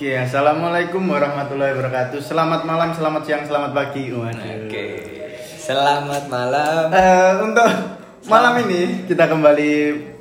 [0.00, 2.24] Oke, assalamualaikum warahmatullahi wabarakatuh.
[2.24, 4.08] Selamat malam, selamat siang, selamat pagi.
[4.08, 4.84] Oke.
[5.60, 6.88] Selamat malam.
[6.88, 7.68] Eh, untuk
[8.24, 9.72] malam ini kita kembali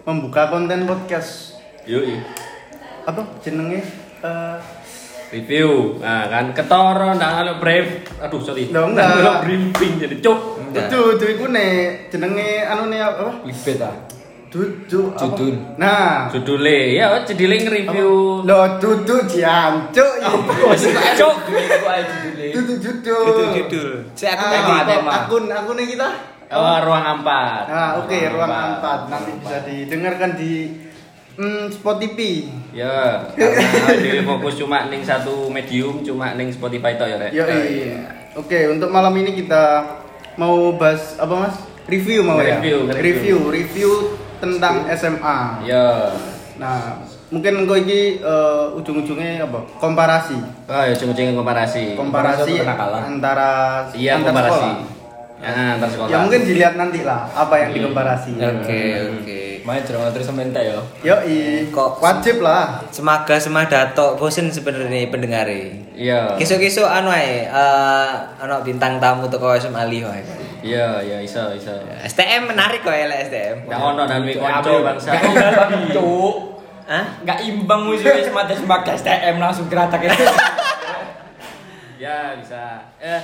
[0.04, 1.56] membuka konten podcast.
[1.88, 2.12] Yuk,
[3.08, 3.80] Apa jenenge?
[4.20, 4.58] Eh,
[5.32, 5.96] review.
[6.04, 7.88] Nah, kan ketoro ndak ngaluk brief.
[8.20, 8.68] Aduh, sorry.
[8.76, 9.08] Loh, enggak.
[9.16, 10.40] Ngaluk briefing jadi cuk.
[10.76, 11.68] Dudu, dudu iku ne
[12.12, 13.48] jenenge anu ne apa?
[13.48, 14.19] Clickbait ah.
[14.50, 15.14] Dudu?
[15.14, 15.54] Judul.
[15.78, 18.42] Nah, Judule ya judule nge-review.
[18.42, 20.14] lo dudu jancuk
[20.66, 20.84] Wes
[21.14, 21.36] cuk.
[22.58, 23.26] Dudu judul.
[23.30, 23.90] Judul judul.
[24.18, 25.12] Saya aku Ah, tadi apa, tema.
[25.24, 26.10] akun akunnya kita.
[26.50, 27.64] Oh, ruang ampat.
[27.70, 30.82] Nah, oke, ruang empat nanti bisa didengarkan di
[31.38, 32.50] mm, Spotify.
[32.74, 37.32] Ya, karena fokus cuma ning satu medium, cuma ning Spotify tok ya, Rek.
[37.38, 37.46] Yo,
[38.34, 39.86] Oke, untuk malam ini kita
[40.38, 41.56] mau bahas apa mas?
[41.86, 42.58] Review mau ya?
[42.58, 43.92] Review, review, review.
[44.40, 45.38] Tentang SMA.
[45.64, 46.12] Ya.
[46.56, 49.60] Nah, mungkin engko iki eh, ujung-ujungnya apa?
[49.78, 50.36] Komparasi.
[50.66, 51.96] Oh, ya cuma-cuma komparasi.
[51.96, 54.56] Komparasi antara Iya, antar komparasi.
[54.56, 54.76] sekolah.
[55.40, 56.10] Ya, antar sekolah.
[56.10, 57.78] Ya mungkin dilihat nanti lah apa yang Hmm.
[57.80, 58.32] dikomparasi.
[58.36, 58.82] Oke,
[59.16, 59.42] oke.
[59.70, 60.82] Main jangan terus sementek ya.
[61.06, 61.16] Yo,
[61.70, 62.82] Kok- wajib lah.
[62.90, 65.78] Semaga semada tok bosen sebenarnya pendengare.
[65.94, 66.34] Iya.
[66.34, 68.10] Kisah-kisah anu ae, eh
[68.42, 70.26] ana bintang tamu teko SMA Liho ae.
[70.66, 71.70] Iya, iya iso, iso.
[72.02, 73.70] STM menarik kok ya STM.
[73.70, 75.14] Ndak ono dan wi kanca bangsa.
[75.14, 76.36] Gak imbang cuk.
[76.90, 77.06] Hah?
[77.22, 80.18] Gak imbang musuhnya semata semata STM langsung geratak itu.
[82.00, 82.80] Ya bisa.
[82.96, 83.20] Eh,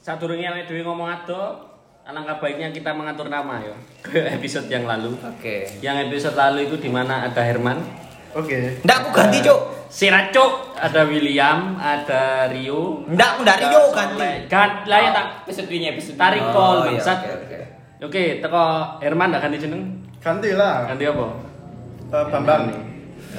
[0.00, 1.67] sadurunge awake dhewe ngomong ado,
[2.08, 3.76] alangkah baiknya kita mengatur nama ya.
[4.00, 5.12] Ke episode yang lalu.
[5.20, 5.68] Oke.
[5.84, 7.84] Yang episode lalu itu di mana ada Herman,
[8.32, 8.80] Oke.
[8.84, 9.60] Ndak aku ganti, Cuk.
[9.88, 13.08] Siracuk, ada William, ada Rio.
[13.08, 14.44] Ndak aku dari yo ganti.
[14.44, 17.18] Gan, lah ya tak Episode ini episode tarik Oh, call iya, bangsat.
[17.24, 17.58] oke, oke.
[18.04, 18.64] Oke, teko
[19.00, 19.82] Herman ndak ganti jeneng?
[20.20, 20.84] Ganti lah.
[20.92, 21.26] Ganti apa?
[22.12, 22.62] Eh, Bambang.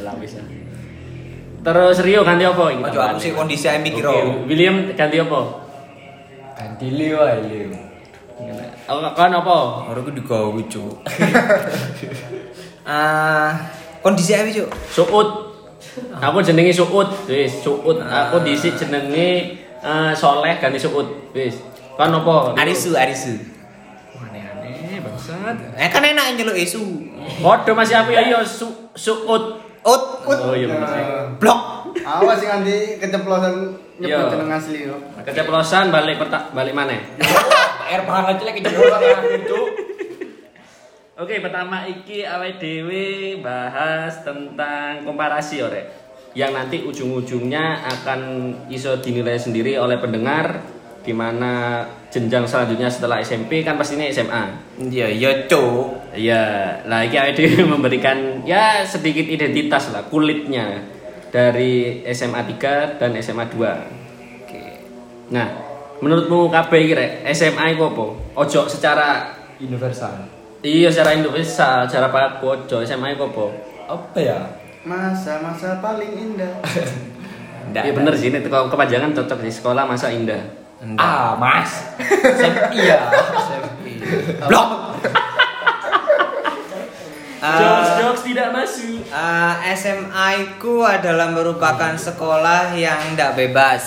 [0.01, 0.41] Lah bisa.
[1.61, 2.63] Terus Rio ganti apa?
[2.73, 4.05] Iki Ojo aku sih kondisi ae mikir.
[4.09, 4.45] Oh.
[4.49, 5.39] William ganti apa?
[6.57, 7.88] Ganti Leo ae Leo.
[8.89, 9.85] Oh, kan apa?
[9.93, 10.93] Aku digawe, Cuk.
[12.89, 13.53] Ah,
[14.01, 14.65] kondisi ae, Cuk.
[14.89, 15.29] Suut.
[16.17, 18.01] Aku jenenge Suut, wis Suut.
[18.01, 21.61] Aku dhisik jenenge eh, Soleh ganti Suut, wis.
[21.93, 22.57] Kan apa?
[22.57, 23.37] Arisu, Arisu.
[24.17, 25.57] Aneh-aneh bangsat.
[25.77, 26.81] Eh kan enak nyeluk isu.
[27.45, 29.69] Podo masih apa ya iya Su Suut.
[29.79, 31.03] Ut, Oh iya bener sih.
[31.37, 31.78] Blok.
[32.03, 33.53] Awas sih nanti keceplosan
[33.99, 34.31] nyebut Iya.
[34.31, 34.95] jeneng asli yo.
[35.23, 36.95] Keceplosan balik pertak balik mana?
[37.89, 38.93] Air banget lagi jebol
[39.33, 39.61] itu.
[41.19, 43.07] Oke, pertama iki awake dhewe
[43.43, 45.85] bahas tentang komparasi orek.
[46.31, 48.19] Yang nanti ujung-ujungnya akan
[48.71, 50.63] iso dinilai sendiri oleh pendengar
[51.03, 54.43] di mana jenjang selanjutnya setelah SMP kan pastinya SMA.
[54.79, 56.13] Iya, iya, Cuk.
[56.15, 56.43] Iya,
[56.87, 60.98] lah iki awake dhewe memberikan ya sedikit identitas lah kulitnya
[61.29, 61.73] dari
[62.07, 63.57] SMA 3 dan SMA 2.
[64.39, 64.61] Oke.
[65.29, 65.47] Nah,
[65.97, 68.05] menurutmu kabeh iki Rek, SMA iku apa?
[68.37, 70.25] Ojo secara Universal.
[70.59, 73.45] iya secara Indonesia, secara paku ojo SMA iku apa?
[73.89, 74.39] Apa ya?
[74.81, 76.53] Masa-masa paling indah.
[77.69, 77.83] Ndak.
[77.83, 80.39] Iya bener sih, ini ke- kepanjangan cocok di sekolah masa indah.
[80.79, 80.97] Ndak.
[80.97, 81.93] Ah, Mas.
[82.39, 82.97] Sem- Iya.
[84.49, 84.69] Blok.
[87.39, 88.99] Ah, jokes tidak masuk.
[89.15, 93.83] ah, SMA ku adalah merupakan sekolah yang tidak bebas.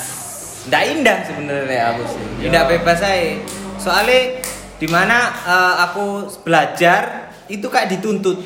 [0.64, 2.48] Tidak indah sebenarnya aku sih.
[2.48, 3.36] Tidak bebas saya.
[3.76, 4.40] Soalnya
[4.80, 8.40] di mana eh, aku belajar itu kayak dituntut.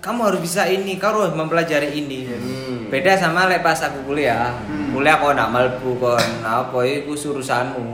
[0.00, 2.24] Kamu harus bisa ini, kamu harus mempelajari ini.
[2.88, 4.56] Beda sama lek pas aku kuliah.
[4.92, 7.88] Kuliah kok nak malbu kon apa iku urusanmu.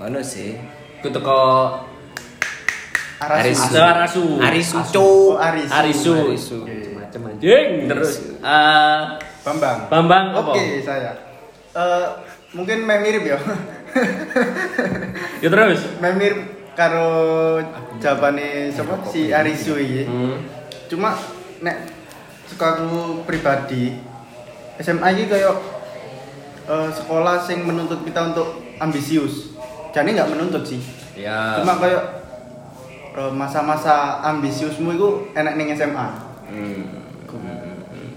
[0.00, 0.56] Ngono sih.
[1.04, 1.40] Ku teko
[3.22, 3.62] Arasu.
[3.78, 4.24] Arisu.
[4.42, 5.32] Arisu, Oh, Cuk.
[5.38, 5.70] Arisu.
[5.72, 6.14] Arisu.
[6.26, 6.58] Arisu.
[6.98, 8.10] Macam anjing terus
[8.40, 9.00] eh
[9.42, 9.78] Bambang.
[9.90, 10.26] Bambang?
[10.38, 11.12] Oke, saya.
[11.74, 12.06] Eh
[12.54, 13.38] mungkin meh mirip ya.
[15.42, 15.82] Ya terus.
[16.00, 16.40] meh mirip
[16.72, 17.58] karo
[17.98, 20.06] jawabane sapa si Arisu iki.
[20.06, 20.38] Hmm.
[20.88, 21.18] Cuma
[21.60, 21.76] nek
[22.48, 23.98] sukaku pribadi
[24.78, 25.56] SMA iki kayak
[26.64, 28.48] eh, sekolah sing menuntut kita untuk
[28.78, 29.52] ambisius.
[29.92, 30.80] Jadi nggak menuntut sih.
[31.12, 31.60] Ya.
[31.60, 32.21] Cuma kayak
[33.32, 36.06] masa-masa ambisiusmu itu enak ning SMA.
[36.48, 36.82] Hmm.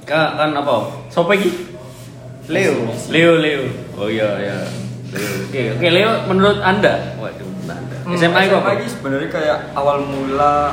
[0.05, 0.75] Ka, kan apa?
[1.09, 1.49] Sopo iki?
[2.45, 2.93] Leo.
[3.09, 3.63] Leo, Leo.
[3.97, 4.57] Oh iya, iya.
[5.09, 5.29] Leo.
[5.49, 7.17] Oke, oke Leo menurut Anda?
[7.17, 7.97] Waduh, menurut Anda.
[8.05, 8.71] Hmm, SMA itu apa?
[8.85, 10.69] sebenarnya kayak awal mula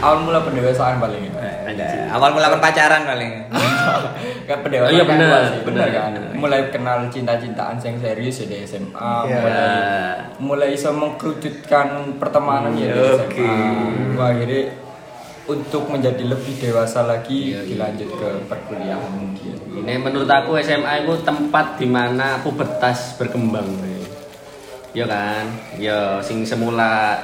[0.00, 1.32] awal mula pendewasaan paling ya.
[1.68, 2.08] Anjing.
[2.10, 3.32] Awal mula pacaran paling.
[4.48, 6.10] Kayak pendewasaan iya, kan sih, bener, bener kan.
[6.34, 9.38] Mulai kenal cinta-cintaan yang serius ya di SMA, Iya.
[9.38, 9.62] mulai
[10.40, 13.38] mulai bisa mengkerucutkan pertemanan ya di Oke.
[13.38, 14.18] SMA.
[14.18, 14.62] Wah, akhirnya
[15.46, 17.68] untuk menjadi lebih dewasa lagi Iya, iya.
[17.74, 19.54] dilanjut ke perkuliahan dia.
[19.70, 23.66] Ini menurut aku SMA itu tempat di mana pubertas berkembang.
[24.90, 25.46] Ya kan?
[25.78, 27.22] Ya sing semula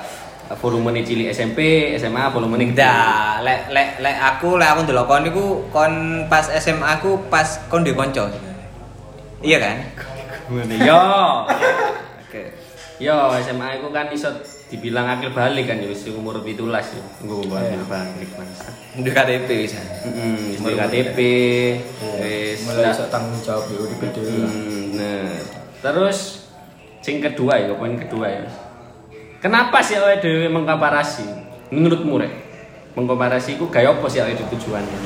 [0.54, 5.44] volume cilik SMP, SMA volume Nggak, lek lek lek aku lek aku ndelok kon niku
[5.74, 5.94] kon
[6.30, 8.30] pas SMA aku pas kon duwe kanca.
[9.42, 9.76] Iya kan?
[10.86, 11.02] Yo.
[12.22, 12.42] Oke.
[13.02, 14.30] Yo SMA itu kan iso
[14.70, 17.04] dibilang akhir balik kan ya wis umur 17 ya.
[17.26, 18.58] Engko akhir balik Mas.
[18.94, 19.82] Duwe KTP bisa.
[19.82, 21.18] Heeh, wis KTP,
[22.22, 23.90] wis Mulai iso tanggung jawab dhewe.
[23.90, 25.42] Hmm, nah,
[25.82, 26.48] terus
[27.02, 28.65] sing kedua ya, poin kedua ya.
[29.36, 31.26] Kenapa sih awake dhewe mengkomparasi?
[31.70, 32.32] Menurutmu rek,
[32.96, 34.98] mengkomparasi ku gaya apa sih awake dhewe tujuannya?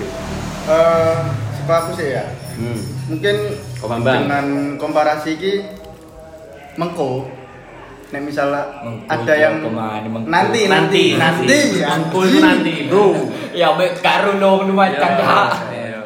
[0.70, 1.16] Eh,
[1.58, 2.24] suka aku sih ya.
[2.54, 2.80] Hmm.
[3.10, 3.36] Mungkin
[4.04, 4.44] dengan
[4.76, 5.54] komparasi ki
[6.76, 7.26] mengko
[8.10, 9.54] nek misalnya Mengko ada yang
[10.26, 11.94] nanti Nanti, nanti, ya.
[11.96, 13.06] Mengko itu nanti, bro.
[13.50, 15.24] Ya mek karo lo menumatkan Ya.
[15.26, 15.52] hak.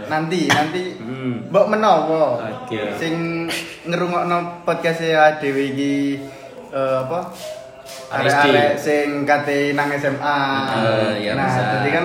[0.04, 1.48] nanti nanti Hmm.
[1.48, 2.36] mbok menawa
[2.68, 2.76] Oke.
[3.00, 3.48] sing
[3.88, 6.20] ngerungokno podcast ya dhewe iki
[6.70, 7.32] eh, apa.
[8.16, 10.38] Arek-arek sing kate nang SMA
[10.70, 11.62] Eh, ya nah bisa.
[11.74, 12.04] jadi kan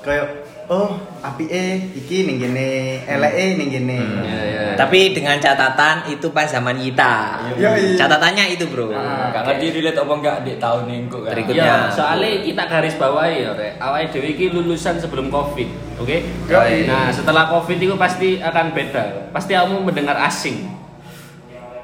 [0.00, 0.26] kayak
[0.66, 1.64] oh apike
[1.94, 2.68] iki ning kene
[3.02, 4.62] eleke ning kene Ya, ya.
[4.76, 7.40] Tapi dengan catatan itu pas zaman kita.
[7.56, 7.96] Iya, iya.
[7.96, 8.92] Catatannya itu, Bro.
[8.92, 9.32] Ah.
[9.32, 11.32] Gak ngerti relate apa enggak di tahun minggu kan.
[11.32, 11.54] Berikut.
[11.56, 13.80] Ya, soalnya kita garis bawahi ya, Rek.
[13.80, 16.16] Awake dhewe iki lulusan sebelum Covid, oke?
[16.52, 16.84] Yoi.
[16.84, 19.32] Nah, setelah Covid itu pasti akan beda.
[19.32, 20.68] Pasti kamu mendengar asing.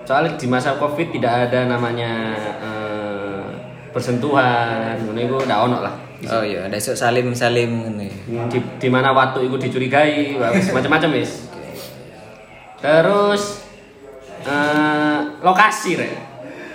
[0.05, 2.72] Soalnya di masa Covid tidak ada namanya eh,
[3.93, 5.95] bersentuhan, ngono iku ndak ono lah.
[6.23, 8.09] Oh iya, ada esok salim-salim ngene.
[8.49, 10.39] Di, di mana waktu itu dicurigai,
[10.73, 11.51] macam-macam wis.
[12.79, 13.63] Terus
[14.47, 16.13] eh, lokasi, Rek.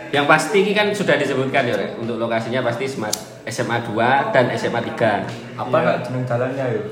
[0.08, 1.96] Yang pasti ini kan sudah disebutkan ya, Rek.
[2.00, 3.16] Untuk lokasinya pasti smart
[3.48, 5.58] SMA 2 dan SMA 3.
[5.60, 6.84] Apa enggak jeneng jalannya yo?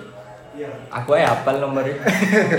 [0.87, 1.99] Aku aja hafal nomornya.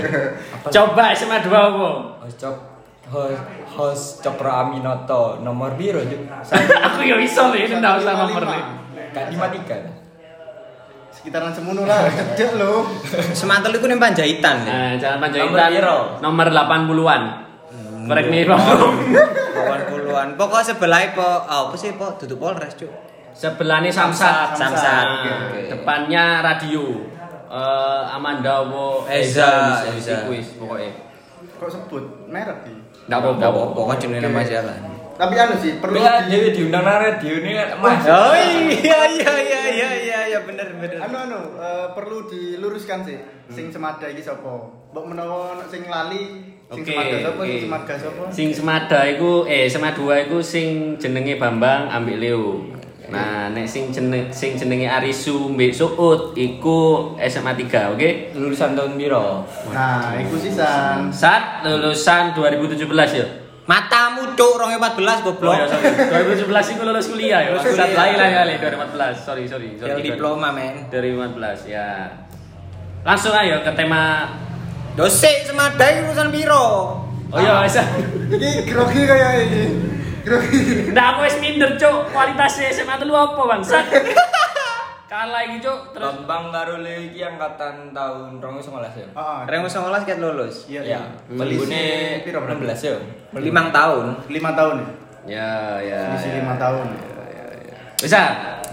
[0.77, 1.89] Coba SMA 2 apa?
[2.21, 2.76] Host Cok
[3.11, 3.41] host,
[3.75, 6.03] host Cokro Aminoto nomor biru.
[6.87, 8.63] Aku ya iso lho, ini ndak usah nomor nih.
[9.13, 9.77] Gak lima tiga.
[11.17, 12.85] sekitaran semono lah cedek lho
[13.39, 14.61] Semantel iku ning Panjaitan.
[14.63, 14.69] ya.
[14.69, 15.71] Nah, Jalan Panjaitan
[16.21, 17.23] Nomor nomor 80-an.
[18.07, 20.27] Korek nih, Kawan puluhan.
[20.39, 22.15] Pokok sebelah po, oh, apa sih po?
[22.15, 22.87] Duduk Polres, Cuk.
[23.35, 25.05] Sebelahnya Samsat, Samsat.
[25.05, 25.67] Nah, Oke.
[25.73, 27.17] Depannya radio.
[27.47, 30.15] Eh Amanda wo Eza, Eza, Eza.
[30.27, 30.91] kuis pokoknya.
[31.57, 32.76] kok sebut merek sih
[33.09, 33.29] Apa-apa.
[33.33, 34.79] Enggak apa-apa kan jenenge nama jalan.
[35.17, 38.05] tapi anu sih perlu kan di- Dewi diundang nang radio ini kan Mas.
[38.05, 38.37] Oh
[38.69, 41.01] iya iya iya iya iya iya bener bener.
[41.01, 43.17] anu anu eh, perlu diluruskan sih
[43.47, 44.45] sing semada iki sapa
[44.87, 47.47] mbok menawa sing lali sing Oke, semada sapa oke.
[47.47, 50.67] sing semarga sapa Sing semada iku eh SMA 2 iku sing
[50.97, 52.76] jenenge Bambang ambek Leo.
[53.07, 58.09] Nah, nek sing jeneng sing jenenge Arisu mbek Suut iku SMA 3, oke?
[58.35, 59.47] Lulusan tahun biro.
[59.71, 62.83] nah iku sisan Saat lulusan 2017
[63.15, 63.27] ya.
[63.63, 65.55] Matamu cuk 2014 Oh goblok.
[65.55, 66.39] ya, sorry.
[66.39, 67.51] 2017 iku lulus kuliah ya.
[67.55, 67.95] Kuliah.
[67.95, 69.27] lain lah kali 2014.
[69.27, 69.69] Sorry, sorry.
[69.75, 69.91] sorry.
[69.91, 70.87] Yang diploma men.
[70.91, 72.11] 2015 ya.
[73.03, 74.27] Langsung ayo ke tema
[74.95, 76.67] Dosek semadai urusan biro.
[77.27, 77.83] Oh iya, bisa.
[78.27, 79.63] iki grogi kayak iki
[80.91, 82.11] Nggak aku wis minder, Cuk.
[82.11, 83.85] Kualitasnya SMA itu apa, Bangsat?
[85.11, 85.95] Kalah iki, Cuk.
[85.95, 89.07] Terus Bambang karo iki angkatan tahun 2019 ya.
[89.07, 90.67] heeh Remo 19 ket lulus.
[90.67, 91.01] iya Ya, iya
[91.31, 91.83] pelibune
[92.27, 92.95] piro berapa 16 ya.
[93.39, 94.05] Limang tahun.
[94.27, 94.77] lima tahun
[95.27, 95.99] ya ya, ya.
[96.15, 96.35] selisih ya.
[96.39, 96.87] lima tahun
[97.97, 98.23] Bisa?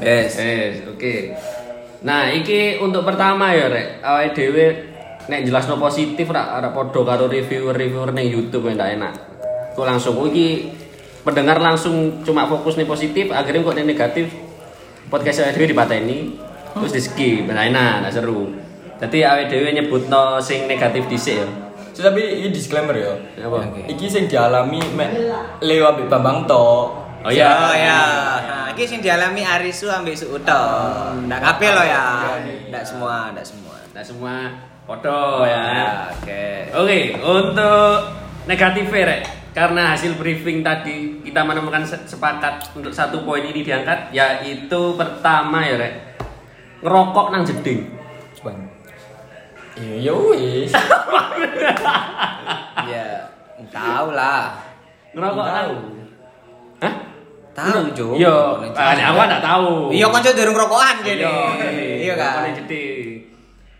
[0.04, 0.36] Yes.
[0.36, 1.14] Yes, oke.
[2.04, 4.04] Nah, iki untuk pertama ya, Rek.
[4.04, 4.66] Awake dhewe
[5.24, 9.14] nek jelasno positif ra ora padha karo reviewer-reviewer ning YouTube yang ndak enak.
[9.72, 10.68] Kok langsung oh, iki
[11.24, 14.28] pendengar langsung cuma fokus nih positif, akhirnya kok ning negatif
[15.08, 16.36] podcast awake dhewe dipateni
[16.76, 17.48] terus di skip.
[17.48, 18.52] Nah, enak, nggak seru.
[19.00, 21.48] Jadi awake dhewe nyebutno sing negatif dhisik ya.
[21.94, 23.14] So, tapi ini disclaimer ya.
[23.46, 23.70] Apa?
[23.70, 23.86] Oke.
[23.86, 25.14] Iki sing dialami mek
[25.62, 26.90] Leo ambek Bambang to.
[27.24, 27.70] Oh iya.
[27.70, 28.00] Oh ya.
[28.42, 30.62] Nah, iki sing dialami Arisu ambek Suuto.
[31.24, 32.34] Ndak kabeh lo ya.
[32.68, 33.78] Ndak semua, ndak semua.
[33.94, 34.34] Nah, semua
[34.84, 36.10] foto ya.
[36.10, 36.74] Oke.
[36.74, 37.94] Oke, untuk
[38.50, 39.22] negatif rek,
[39.54, 45.62] karena hasil briefing tadi kita menemukan se- sepakat untuk satu poin ini diangkat, yaitu pertama
[45.62, 45.94] ya rek,
[46.82, 47.86] ngerokok nang jeding.
[48.42, 48.58] Bang.
[49.74, 50.72] Iya ya wis.
[52.84, 53.32] Ya,
[53.72, 54.60] tahu lah.
[55.16, 55.46] Ngerokok.
[55.46, 55.74] Tahu.
[56.84, 56.94] Hah?
[57.56, 58.06] Tahu, Jo.
[58.12, 58.36] Iya,
[58.76, 59.70] ah, aku nggak tahu.
[59.88, 61.32] Iya kan durung rokokan Iya, gini.
[62.04, 62.44] Iya kan.
[62.44, 63.24] nang jeding.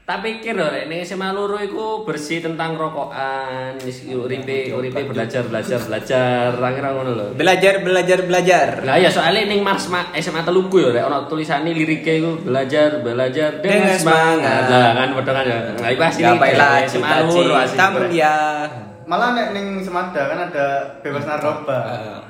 [0.05, 5.49] Tak pikir loh, Rek, ning SMA loro iku bersih tentang rokokan, wis uripe uripe belajar
[5.49, 7.27] belajar belajar, rangira ngono lho.
[7.33, 8.85] Belajar, belajar, belajar.
[8.85, 13.01] Lah ya soalnya ning Mars Ma- SMA teluku ya rek ono tulisane liriknya iku belajar
[13.01, 14.69] belajar dengan, semangat.
[14.69, 15.59] Lah kan padha kan ya.
[15.73, 17.49] Lah iku asli Gapailah SMA loro asli.
[17.49, 18.37] cita-cita mulia.
[19.09, 20.67] Malah nek ning Semada kan ada
[21.01, 21.79] bebas narkoba.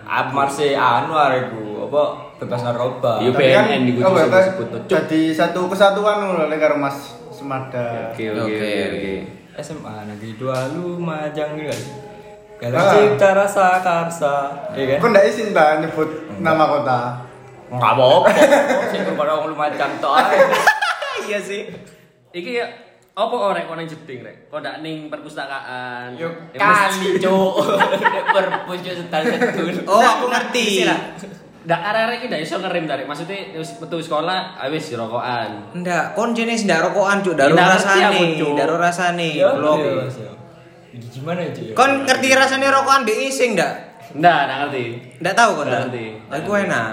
[0.07, 2.03] Ab Marse anu areku apa
[2.39, 3.19] bebas narkoba.
[3.19, 3.35] Iya.
[3.35, 4.87] Tapi kan, iku oh, disebut- Bapak, disebut, Cuk.
[4.95, 8.09] Jadi satu kesatuan lho karo Mas Semada.
[8.09, 8.57] Oke oke Oke.
[8.57, 9.15] oke oke.
[9.55, 11.83] SMA negeri dua Lumajang gitu kan.
[12.55, 12.91] Kalau Ah.
[12.91, 14.37] cipta rasa karsa,
[14.73, 15.11] iya Kok kan?
[15.13, 16.09] ndak izin ta nyebut
[16.41, 17.01] nama kota?
[17.69, 18.29] Enggak apa-apa.
[18.91, 20.41] Sing kepada orang Lumajang tok ae.
[21.25, 21.69] Iya sih.
[22.33, 22.67] Iki ya
[23.15, 24.49] apa kok nang jeding rek?
[24.49, 26.17] Kok ndak ning perpustakaan?
[26.17, 27.55] Yo kali cuk.
[28.35, 28.93] Perpus yo.
[29.87, 30.85] Oh, aku ngerti.
[31.65, 33.07] Ndak arek-arek iki ndak iso ngerem tarik.
[33.09, 35.51] Maksudnya wis metu sekolah ah, wis rokokan.
[35.73, 38.53] Ndak, kon jenis ndak rokokan cuk, Ndak rasane, Cuk.
[38.53, 39.29] daru rasane.
[39.33, 40.33] Iya, Mas, yo.
[40.93, 41.73] Ini Gimana cuk?
[41.73, 43.73] Kon ngerti rasane rokokan mbek ngising ndak?
[44.13, 44.85] Ndak, ndak ngerti.
[45.25, 45.85] Ndak tahu kon Ndak ndak?
[45.89, 46.07] ngerti.
[46.37, 46.91] Aku enak.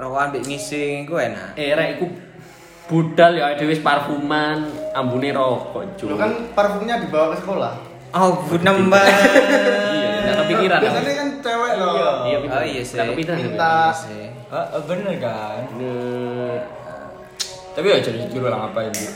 [0.00, 1.48] Rokokan mbek ngising iku enak.
[1.54, 2.06] Eh rek iku
[2.86, 4.64] budal ya dhewe wis parfuman,
[4.96, 6.08] ambune rokok, Cuk.
[6.08, 7.74] Lu kan parfumnya dibawa ke sekolah.
[8.16, 9.02] Oh, nambah.
[9.96, 10.80] Iya, nggak kepikiran.
[10.80, 11.94] Biasanya kan cewek loh.
[12.26, 12.96] Iya, Oh iya sih.
[12.96, 13.38] Nggak kepikiran.
[13.38, 13.74] Minta.
[13.86, 14.24] Iya sih.
[14.46, 15.60] Ah, ah, bener kan?
[15.76, 16.58] Nah,
[17.72, 19.12] Tapi ya jadi ditiru lah ngapain gitu.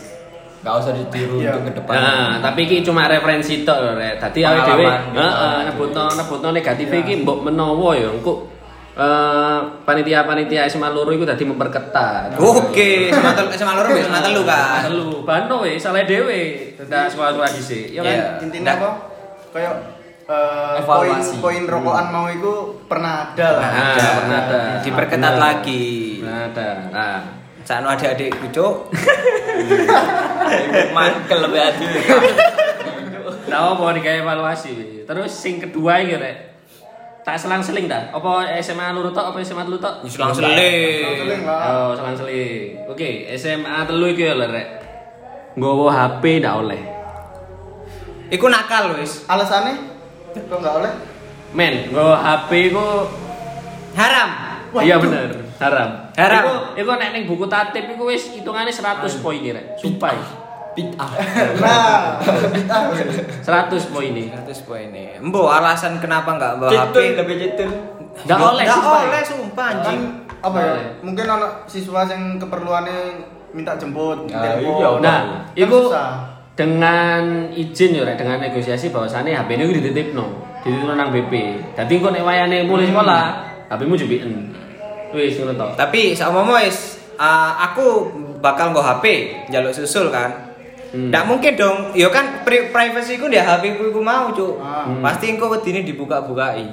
[0.60, 1.56] Gak usah ditiru Iya.
[1.56, 1.94] untuk ke depan.
[1.96, 4.20] Nah, tapi iki cuma referensi tok lho, Rek.
[4.20, 5.16] Dadi awake dhewe gitu.
[5.16, 8.44] heeh nebutno nebutno negatif iki mbok menawa ya engko
[8.92, 12.37] eh panitia-panitia SMA loro iku dadi memperketat.
[12.37, 14.84] Oke, sama telu sama loro sama telu kan.
[14.84, 16.40] Telu, bano wis salah dhewe
[16.76, 17.96] dak sekolah-sekolah dhisik.
[17.96, 18.12] Ya kan?
[18.12, 18.26] Iya.
[18.44, 18.90] Intinya apa?
[19.50, 19.72] Kayak
[20.30, 21.37] eh, Evaluasi.
[21.37, 22.52] poin-poin rokokan mau itu
[22.87, 23.64] pernah ada lah.
[23.64, 24.08] Nah, Ada.
[24.14, 24.60] pernah ada.
[24.78, 25.38] Diperketat Nah.
[25.42, 25.84] lagi.
[26.22, 26.68] Nah, ada.
[26.88, 27.18] Nah,
[27.60, 28.75] Sakno adik-adikku cuk.
[30.90, 31.84] Mangkel lebih adu.
[33.46, 35.02] Nah, nih kayak evaluasi.
[35.04, 36.37] Terus sing kedua iki rek.
[37.20, 38.10] Tak selang-seling dah.
[38.10, 40.02] Apa SMA loro tok apa SMA telu tok?
[40.08, 41.40] Selang Seling seling.
[41.44, 41.60] lah.
[41.68, 42.80] Oh, selang-seling.
[42.88, 44.66] Oke, SMA telu iki ya lho rek.
[45.54, 46.80] Nggowo HP ndak oleh.
[48.30, 49.26] Iku nakal wis.
[49.26, 49.89] Alasannya
[50.32, 50.92] kok nggak oleh?
[51.50, 52.87] Men, nggowo HP ku
[53.92, 54.30] Haram.
[54.78, 55.26] iya bener,
[55.58, 55.90] haram.
[56.14, 56.42] Haram.
[56.44, 59.75] Iku, iku nek ning buku tatip iku wis hitungane 100 poin iki rek.
[59.76, 60.14] Sumpah.
[60.70, 61.10] Bid'ah.
[61.58, 62.22] Nah,
[63.42, 63.42] 100
[63.90, 64.30] poin ini.
[64.30, 65.18] 100 poin ini.
[65.18, 66.78] Mbok alasan kenapa enggak bawa HP?
[66.87, 67.70] Cetul lebih cetul.
[68.22, 69.00] Ndak oleh, Nggak sumpah.
[69.02, 70.02] oleh sumpah kan anjing.
[70.40, 70.72] apa ya?
[71.02, 72.99] Mungkin anak siswa yang keperluannya
[73.50, 74.78] minta jemput, Ah, telepon.
[74.78, 75.25] iya, Nah, Kan
[75.58, 76.10] iku susah.
[76.54, 80.26] Dengan izin ya dengan negosiasi bahwasannya HP ini dititipno,
[80.61, 81.33] dititipno nang BP.
[81.78, 83.25] Dadi engko nek wayane mulai sekolah,
[83.73, 84.30] HP-mu jebien.
[85.11, 85.66] Wis ngono to.
[85.75, 89.04] Tapi sama wis uh, aku bakal nggo HP
[89.50, 90.52] jaluk susul kan.
[90.90, 91.07] Hmm.
[91.14, 94.59] Nggak mungkin dong, ya kan pri privacy ku di HP ku iku mau, Cuk.
[94.59, 94.90] Ah.
[94.90, 95.02] Hmm.
[95.07, 96.66] Pasti engko wedine dibuka-bukai.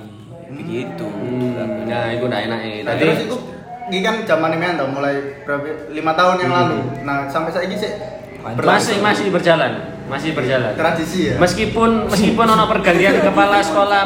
[0.48, 1.06] Begitu.
[1.06, 3.38] Hmm, nah iku ndak enak Nah, Tadi terus itu
[3.88, 5.16] ini kan zaman ini kan mulai
[5.46, 6.60] berapa lima tahun yang Hmm.
[6.66, 6.78] lalu.
[7.06, 7.92] Nah, sampai saat ini sih
[8.56, 9.72] masih masih berjalan,
[10.08, 10.72] masih berjalan.
[10.78, 11.36] tradisi ya.
[11.42, 14.04] Meskipun meskipun ono pergantian kepala sekolah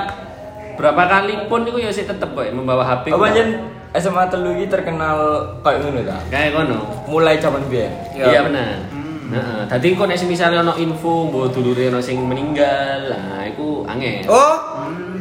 [0.80, 3.14] berapa kali pun itu ya sih tetep kok membawa HP.
[3.14, 3.50] Apa jen
[3.92, 5.18] SMA telu iki terkenal
[5.62, 6.18] kayak ngono ta?
[6.32, 6.80] Kayak ngono.
[7.12, 7.92] Mulai zaman biyen.
[8.16, 8.26] Ya.
[8.34, 9.02] Iya benar.
[9.32, 14.28] Nah, tadi kok nek misalnya ono info mbok dulure ono sing meninggal, lah iku angel.
[14.28, 14.56] Oh,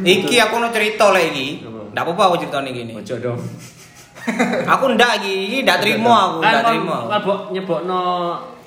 [0.03, 1.47] iki aku mau cerita lagi iki.
[1.63, 1.79] Apa?
[1.95, 2.91] Ndak apa-apa aku cerita nih gini.
[2.99, 3.39] Ojo dong.
[4.77, 6.77] Aku ndak iki, iki ndak terima aku, Kan ndak kon
[7.09, 8.03] mbok nyebokno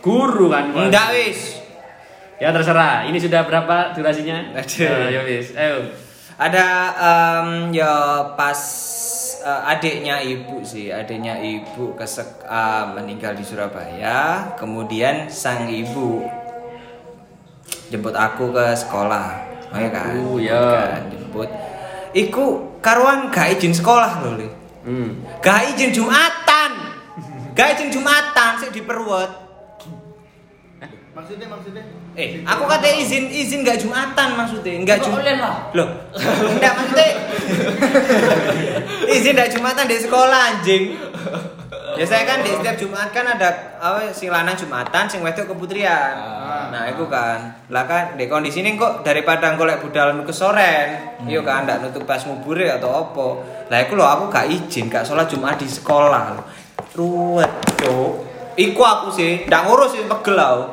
[0.05, 0.69] guru kan.
[0.69, 1.65] Ndak wis.
[2.37, 3.09] Ya terserah.
[3.09, 4.53] Ini sudah berapa durasinya?
[4.53, 4.85] Aduh.
[4.85, 5.57] Nah, ya wis.
[5.57, 5.89] Ayo.
[6.37, 6.67] Ada
[6.99, 7.95] em, ya
[8.35, 8.59] pas
[9.41, 14.53] eh, adiknya ibu sih, adiknya ibu kesek eh, meninggal di Surabaya.
[14.61, 16.27] Kemudian sang ibu
[17.89, 20.13] jemput aku ke sekolah, ya kan?
[20.27, 20.91] Oh, ya.
[20.99, 21.49] Kan, jemput.
[22.11, 24.49] Iku karuan gak izin sekolah loh, Li.
[24.83, 25.23] Hmm.
[25.39, 26.71] Gak izin Jumatan.
[27.55, 28.83] Gak izin Jumatan sih di
[31.15, 31.83] Maksudnya maksudnya?
[32.19, 35.55] Eh, aku kata izin izin gak Jumatan maksudnya, enggak Kok Jum- oleh lah.
[35.71, 35.89] Loh,
[36.59, 37.09] enggak maksudnya
[39.15, 40.85] izin enggak Jumatan di sekolah anjing.
[41.95, 46.19] Biasanya kan di setiap Jumat kan ada apa sing lanang Jumatan, sing wedok keputrian.
[46.75, 47.55] Nah, itu kan.
[47.71, 52.19] Lah kan di kondisi ini kok daripada golek budal kesoren, iya kan ndak nutup pas
[52.27, 53.27] ngubure atau apa.
[53.71, 56.43] Lah iku lho aku gak izin, gak sholat Jumat di sekolah.
[56.99, 58.34] Ruwet, Cuk.
[58.55, 60.65] Iku aku sih, ndak ngurus sih pegel aku.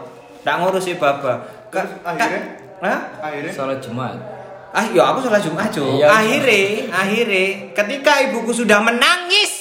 [0.46, 1.42] Ndak ngurus sih baba.
[1.74, 2.42] Ka- akhirnya?
[2.82, 3.00] Hah?
[3.22, 4.18] Akhirnya Salat Jumat.
[4.72, 6.00] Ah, ya aku sholat Jumat, Cuk.
[6.00, 6.08] Iya.
[6.08, 9.52] Akhirnya, akhirnya ketika ibuku sudah menangis.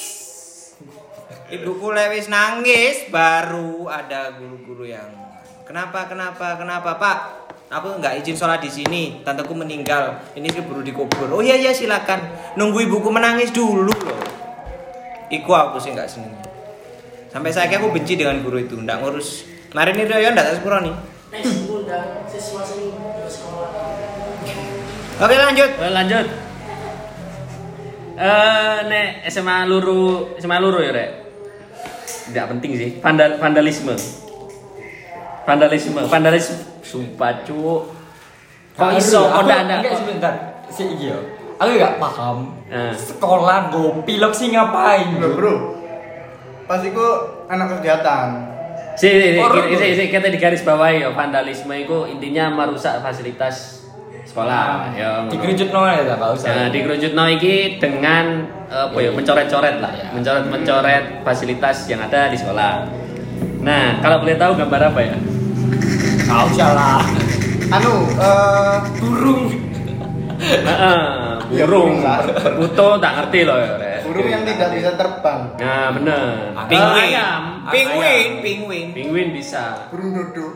[1.51, 5.11] Ibuku lewis nangis baru ada guru-guru yang
[5.67, 7.17] Kenapa, kenapa, kenapa, Pak?
[7.71, 9.23] Aku nggak izin sholat di sini.
[9.23, 10.19] Tanteku meninggal.
[10.35, 11.31] Ini keburu dikubur.
[11.31, 12.19] Oh iya iya silakan.
[12.59, 14.19] Nunggu ibuku menangis dulu loh.
[15.31, 16.40] Iku aku sih nggak seneng.
[17.31, 18.75] Sampai saya aku benci dengan guru itu.
[18.75, 19.47] Nggak ngurus.
[19.71, 20.95] Kemarin itu ya nggak sepuro nih.
[21.31, 22.91] Next undang siswa sing
[23.23, 23.71] sekolah.
[25.23, 25.71] Oke lanjut.
[25.79, 26.27] Eh, lanjut.
[28.19, 31.09] Eh, nek SMA luru, SMA luru ya, Rek.
[32.27, 32.89] Tidak penting sih.
[32.99, 33.95] Vandal, vandalisme.
[35.47, 36.59] Vandalisme, vandalisme.
[36.83, 37.81] Sumpah, cuk.
[38.75, 40.33] Kok iso kok ndak ndak Enggak sebentar.
[40.67, 41.19] Si iki yo.
[41.63, 42.59] Aku gak paham.
[42.67, 42.91] Eh.
[42.91, 45.15] Sekolah go pilok sih ngapain?
[45.15, 45.80] Loh, bro
[46.69, 47.05] pas itu
[47.49, 48.51] anak kegiatan
[48.91, 52.99] Si, si, si, si, si, si, kita di garis bawahi ya, vandalisme itu intinya merusak
[52.99, 53.87] fasilitas
[54.27, 54.91] sekolah.
[54.93, 55.31] Ya, ngono.
[55.31, 56.49] Dikerucut nol ya, gak usah.
[56.51, 62.29] Nah, dikerucut no iki dengan eh, apa ya, mencoret-coret lah ya, mencoret-mencoret fasilitas yang ada
[62.29, 62.87] di sekolah.
[63.63, 65.15] Nah, kalau boleh tahu gambar apa ya?
[66.27, 67.01] Gak usah lah.
[67.71, 69.43] anu eh Burung.
[70.41, 71.01] Heeh,
[71.51, 71.99] Ya, burung,
[72.43, 73.90] berbuto tak ngerti loh ya.
[74.11, 76.51] Burung yang tidak bisa terbang Nah, bener.
[76.67, 76.99] Penguin.
[76.99, 78.43] Eh, ayam, Penguin, ayam.
[78.43, 78.87] penguin.
[78.91, 79.87] Penguin bisa.
[79.87, 80.47] burung dodo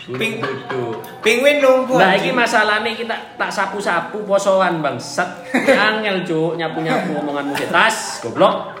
[0.00, 0.94] Burung Ping- duduk.
[1.20, 1.94] Penguin lumpuh.
[1.94, 5.28] Nah, ini masalahnya kita tak sapu-sapu posoan bangsat.
[5.68, 8.74] Angel cuk nyapu-nyapu omonganmu sik tas goblok.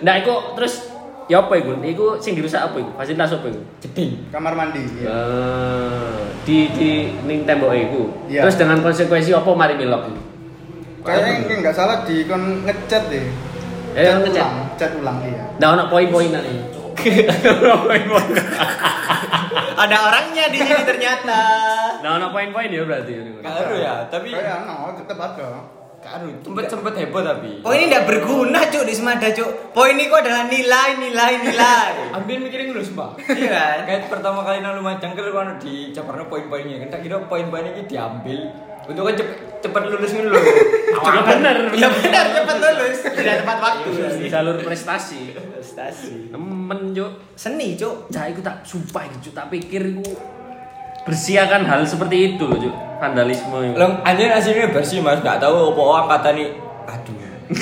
[0.00, 0.92] Nah, iku terus
[1.24, 1.72] ya apa iku?
[1.78, 2.90] Iku sing dirusak apa iku?
[2.92, 3.60] Fasilitas apa iku?
[3.80, 4.28] Jeding.
[4.28, 5.08] kamar mandi ya.
[5.08, 6.90] Eh, di di
[7.22, 8.02] ning tembok iku.
[8.28, 8.44] Iya.
[8.44, 10.20] Terus dengan konsekuensi apa mari milok iku?
[11.04, 13.26] Kayaknya ini nggak salah di kon ngecat deh
[13.94, 14.42] Eh, cat ngecat.
[14.42, 16.62] ulang cat ulang iya Nah, poin-poinan ini.
[17.86, 18.28] Poin-poin.
[19.86, 21.38] Ada orangnya di sini ternyata.
[22.02, 23.12] Nah, ono poin-poin ya berarti.
[23.38, 26.28] Ada ya, tapi kayak no tetap ada gak ada.
[26.44, 27.64] Sempet sempet heboh tapi.
[27.64, 29.72] Oh ini tidak berguna cuk di Semada cuk.
[29.72, 31.92] Poin ini adalah nilai, nilai, nilai.
[32.20, 33.16] Ambil mikirin dulu sumpah.
[33.24, 33.78] Iya kan?
[33.88, 37.88] Kayak pertama kali nang Lumajang kan kan di Jakarta poin-poinnya kan tak kira poin-poinnya ini
[37.88, 38.38] diambil
[38.84, 40.36] untuk kan cepet, cepet lulus dulu.
[40.94, 41.58] Ya bener.
[41.74, 42.98] Ya benar cepat lulus.
[43.02, 43.88] Tidak tepat waktu.
[44.24, 45.34] Di jalur prestasi.
[45.36, 46.32] Prestasi.
[46.32, 47.10] Temen cuk.
[47.36, 48.08] Seni cuk.
[48.08, 49.34] Cah iku tak sumpah Cuk.
[49.34, 50.33] tak pikir iku
[51.04, 52.74] bersiakan hal seperti itu loh, Cuk.
[52.96, 53.76] Vandalisme itu.
[53.76, 56.48] Long anjir aslinya bersih mas, nggak tahu apa orang kata nih.
[56.84, 57.16] Aduh.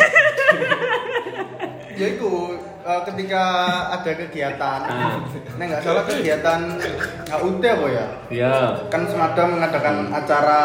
[1.93, 2.31] ya itu
[2.81, 3.43] eh, ketika
[3.93, 5.21] ada kegiatan Ah.
[5.53, 6.61] nah nggak salah kegiatan
[7.29, 8.55] HUT apa ya Ya.
[8.89, 10.61] kan semada mengadakan acara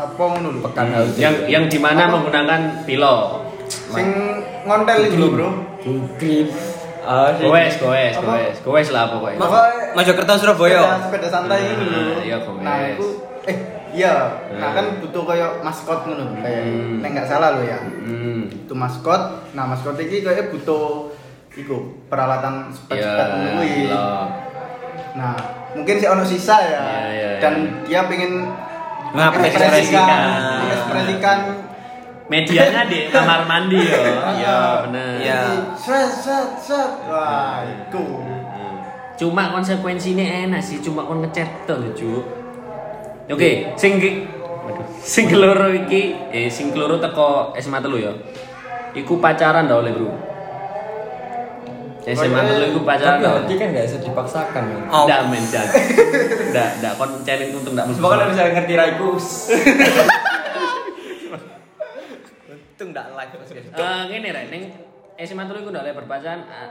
[0.00, 1.14] apa ngono lho Pekan harus.
[1.14, 3.44] Yang yang di mana menggunakan pilo.
[3.70, 4.06] sing
[4.64, 5.50] ngontel itu bro.
[7.32, 7.42] Sih.
[7.42, 8.24] Goes, goes, Apa?
[8.28, 8.56] goes.
[8.60, 9.38] Goes lah pokoknya.
[9.38, 10.80] Pokoknya Mojokerto Surabaya.
[11.00, 12.62] sepeda santai Nah, ini lho iya, Gomez.
[12.62, 13.06] nah itu
[13.42, 13.56] eh
[13.90, 14.14] iya
[14.52, 14.76] nah Hmm.
[14.76, 17.00] kan butuh kayak maskot ngono kayak Hmm.
[17.00, 18.46] nek nggak salah lo ya Hmm.
[18.46, 21.10] itu maskot nah maskot ini kayak butuh
[21.50, 23.90] iku peralatan sepeda ngono kuwi.
[23.90, 24.06] pilo.
[25.10, 25.34] Nah,
[25.72, 26.78] mungkin si ono sisa ya.
[26.78, 27.70] Iya, iya, Dan iya.
[27.82, 28.46] dia pengen
[29.10, 30.20] Mengapresiasikan.
[30.62, 31.38] mengekspresikan
[32.30, 33.98] Medianya di kamar mandi ya.
[34.30, 35.18] Iya, bener.
[35.18, 35.40] Iya.
[35.74, 36.90] Set set set.
[37.04, 37.98] Wah, itu.
[37.98, 38.74] Hmm.
[39.18, 42.22] Cuma konsekuensinya enak sih, cuma kon ngecet tuh lucu.
[43.26, 44.30] Oke, sing ki-
[44.62, 48.14] waduh, sing keloro iki, eh sing keloro teko SMA telu ya.
[48.92, 50.10] Iku pacaran dah oleh bro.
[52.00, 54.62] SMA telu iku pacaran Tapi hati kan nggak bisa dipaksakan.
[54.64, 54.82] men.
[54.86, 55.04] Oh.
[55.04, 55.66] Nggak men, nggak.
[56.50, 59.26] Nggak, nggak kon challenge untuk nggak Semoga bisa ngerti Raikus.
[62.80, 63.66] Untung enggak live Mas Gas.
[63.76, 64.62] Eh ngene rek, ning
[65.20, 66.40] SMA telu iku ndak oleh berpacaran.
[66.42, 66.68] eh,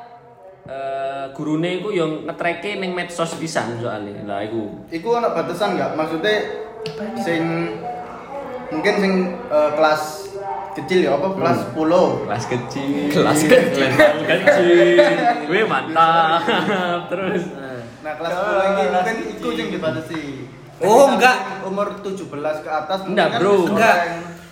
[0.66, 4.26] Eh gurune iku yang ngetreke ning medsos pisan soalnya.
[4.26, 4.90] Lah iku.
[4.90, 5.94] Iku ono batasan nggak?
[5.94, 6.36] Maksudnya
[7.16, 7.44] sing
[8.68, 9.14] mungkin sing
[9.46, 10.02] eh, kelas
[10.72, 13.90] kecil ya apa kelas 10 kelas kecil Kelas kecil.
[13.90, 14.68] kelas kecil
[15.46, 16.42] gue mantap
[17.08, 17.44] terus
[18.00, 20.22] Nah, kelas 10 ini mungkin iku sing dibatasi.
[20.80, 21.38] Oh, enggak.
[21.62, 22.24] Umur 17
[22.64, 23.54] ke atas mungkin Enggak, kan bro.
[23.60, 23.98] sekolah Enggak.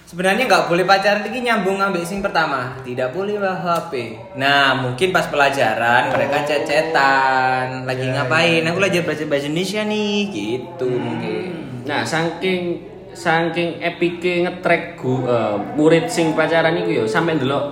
[0.08, 2.80] Sebenarnya nggak boleh pacaran ini nyambung ambil sing pertama.
[2.80, 4.16] Tidak boleh bawa HP.
[4.40, 8.64] Nah, mungkin pas pelajaran mereka cecetan, lagi ngapain?
[8.64, 11.68] Aku lagi belajar bahasa Indonesia nih, gitu mungkin.
[11.84, 17.64] nah saking saking epike ngetrek gu, eh, murid sing pacaran iku ya sampe ndelok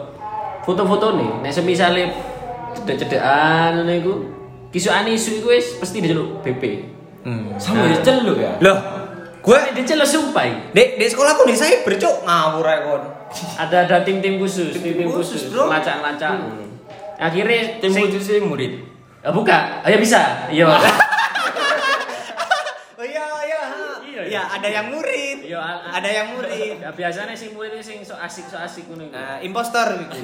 [0.63, 2.07] foto-foto nih nek semisale
[2.73, 4.13] cedek-cedekan ngono iku
[4.69, 6.63] kisukane isu iku wis pasti diceluk BP
[7.25, 7.57] Hmm.
[7.57, 7.91] Sama Nah.
[7.91, 8.53] diceluk ya.
[8.61, 8.77] Loh,
[9.45, 10.57] gue gue diceluk sumpah iki.
[10.71, 13.03] Dek, di sekolahku nih saya bercok ngawur aja kon.
[13.55, 15.67] ada ada tim-tim khusus tim-tim khusus, khusus bro.
[15.67, 16.33] lacak-lacak
[17.15, 18.81] akhirnya Tim sing- khusus sih murid.
[19.19, 20.65] Ah, buka oh ya bisa iya
[22.95, 23.61] Oh iya, iya.
[24.01, 25.37] Iya, Iya, ada yang murid.
[25.43, 26.79] Iya, ada yang murid.
[26.79, 29.13] ya biasanya sing murid itu sing so asik so asik ngono iku.
[29.13, 30.15] Nah, impostor gitu.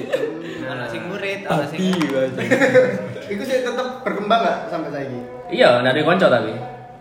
[0.64, 1.78] Ana sing murid, ana sing.
[3.32, 5.20] Iku sih tetap berkembang nggak sampai saiki?
[5.52, 6.52] Iya, dari konco tapi.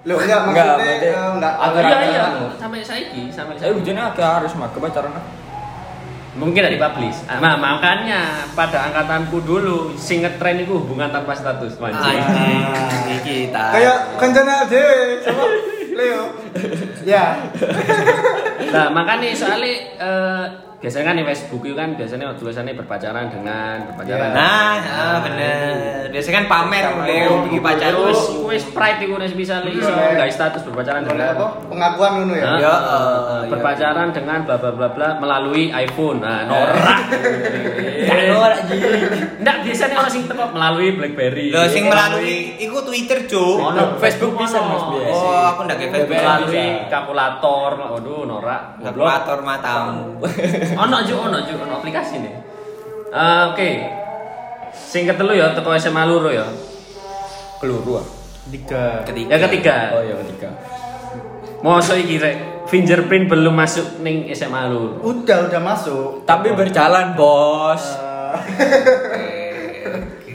[0.01, 2.45] Loh enggak Enggak, maksudnya berarti eh, enggak agak- Iya iya, anu.
[2.55, 3.69] sampai saiki, sampai saiki.
[3.71, 5.25] hujannya agak harus mah kepacaran ah.
[6.31, 7.27] Mungkin dari publish.
[7.27, 11.75] Ah, Nah, makanya pada angkatanku dulu sing ngetren itu hubungan tanpa status.
[11.75, 12.23] Anjing,
[13.13, 13.69] iki ta.
[13.69, 14.81] kayak kencana aja
[15.21, 15.43] sama
[15.91, 16.23] Leo.
[17.03, 17.35] Ya.
[18.71, 20.45] Nah, makanya soalnya eh,
[20.81, 24.29] biasanya kan di Facebook itu kan biasanya tulisannya berpacaran dengan berpacaran.
[24.29, 24.33] Iya.
[24.33, 26.09] Nah, ah, bener.
[26.09, 28.59] Biasanya kan pamer Leo bikin pacar Terus wis.
[28.59, 31.45] wis pride iku nek bisa iso guys status berpacaran dengan apa?
[31.69, 32.45] Pengakuan ngono ya.
[32.57, 36.17] Ya, Eh, eh, berpacaran dengan bla bla bla bla melalui iPhone.
[36.17, 36.99] Nah, norak.
[38.09, 38.75] Gak norak ji.
[39.37, 41.53] Enggak, biasanya orang sing teko melalui BlackBerry.
[41.53, 43.57] Lo sing melalui iku Twitter, Cuk.
[43.61, 44.01] Oh, no.
[44.01, 44.97] Facebook bisa Mas Oh.
[45.13, 46.17] Oh, aku ndak kayak Facebook.
[46.17, 47.71] melalui kalkulator.
[47.77, 48.81] Waduh, norak.
[48.81, 50.17] Kalkulator matamu.
[50.77, 52.33] Ono ju ono ju ono aplikasi nih
[53.11, 53.69] Eh, oke
[54.71, 56.47] sing ketelu ya teko SMA loro ya
[57.59, 58.07] Keluru ah.
[58.47, 59.03] Tiga.
[59.03, 59.35] Ketiga.
[59.35, 60.49] yang ketiga Oh ya ketiga.
[61.61, 62.35] Mosok iki rek
[62.71, 66.23] fingerprint belum masuk ning SMA loro Udah udah masuk.
[66.23, 67.83] Tapi berjalan bos.
[67.99, 68.39] Eh,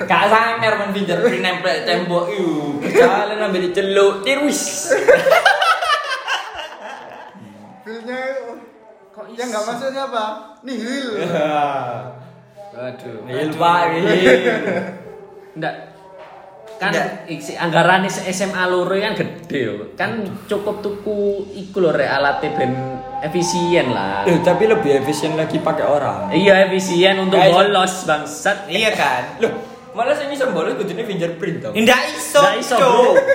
[0.05, 2.77] Kak sangar men fingerprint nempel tembok iu.
[2.85, 4.93] Berjalan ambil diceluk tirwis.
[9.17, 10.25] Kok yang nggak masuk siapa?
[10.61, 11.07] Nihil.
[12.69, 14.17] waduh Nil pak ini.
[15.57, 15.75] ndak
[16.77, 16.93] kan
[17.25, 19.75] isi anggaran SMA loro kan gede yo.
[19.97, 21.17] kan cukup tuku
[21.57, 22.73] iku lho rek alatnya ben
[23.23, 26.29] efisien lah Eh, tapi lebih efisien lagi pakai orang.
[26.31, 29.41] iya efisien untuk bolos bangsat Iya kan?
[29.41, 31.73] Loh, malah sing iso bolos kudune fingerprint tau.
[31.73, 32.77] Ndak iso, Ndak iso.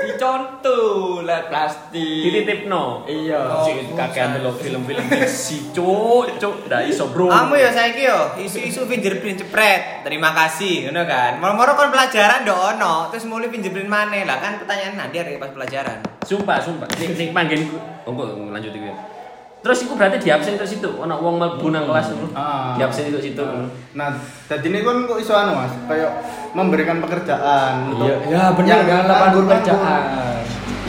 [0.06, 2.22] Dicontoh lah plastik.
[2.30, 3.66] dititipno Iya.
[3.66, 8.86] Sing kakean delok film-film fiksi cuk cuk ndak iso bro Kamu ya saiki yo isu-isu
[8.86, 10.06] fingerprint cepret.
[10.06, 11.42] Terima kasih, ngono kan.
[11.42, 15.50] Moro-moro kon pelajaran ndok ono, terus mulai fingerprint maneh lah kan pertanyaan nanti hari pas
[15.50, 15.98] pelajaran.
[16.22, 16.88] Sumpah, sumpah.
[16.94, 17.82] Sing sing panggilku.
[18.06, 18.14] Oh,
[18.54, 19.21] lanjut iki.
[19.62, 22.26] Terus iku berarti di absen terus itu, ono wong mlebu nang kelas itu.
[22.34, 22.74] Ah.
[22.74, 23.46] Di absen itu situ.
[23.94, 24.10] Nah,
[24.50, 26.12] jadi ini kan kok iso anu Mas, kayak
[26.58, 30.02] memberikan pekerjaan untuk Iya, ya benar yang kan lapangan pekerjaan.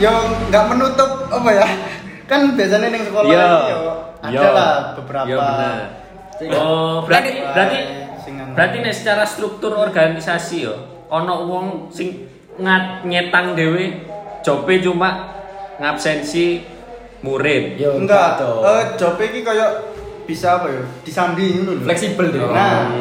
[0.01, 0.17] Yang
[0.49, 1.67] nggak menutup apa ya?
[2.25, 3.45] Kan biasanya ning sekolah Iya.
[3.45, 3.81] ini yo
[4.19, 4.49] ada Iya.
[4.49, 5.27] lah beberapa.
[5.29, 5.75] Iya benar.
[6.57, 7.77] Oh, berarti berarti
[8.25, 8.51] sing anu.
[8.57, 10.75] berarti nek secara struktur organisasi yo
[11.13, 12.25] ono wong sing
[12.57, 14.01] ngat nyetang dhewe
[14.41, 15.29] jobe cuma
[15.77, 16.72] ngabsensi
[17.23, 17.79] murid.
[17.79, 18.61] Yo enggak toh.
[18.67, 19.71] eh job iki kayak
[20.27, 20.83] bisa apa ya?
[21.07, 21.81] Disandi ngono lho.
[21.87, 22.41] fleksibel deh.
[22.43, 22.91] Nah,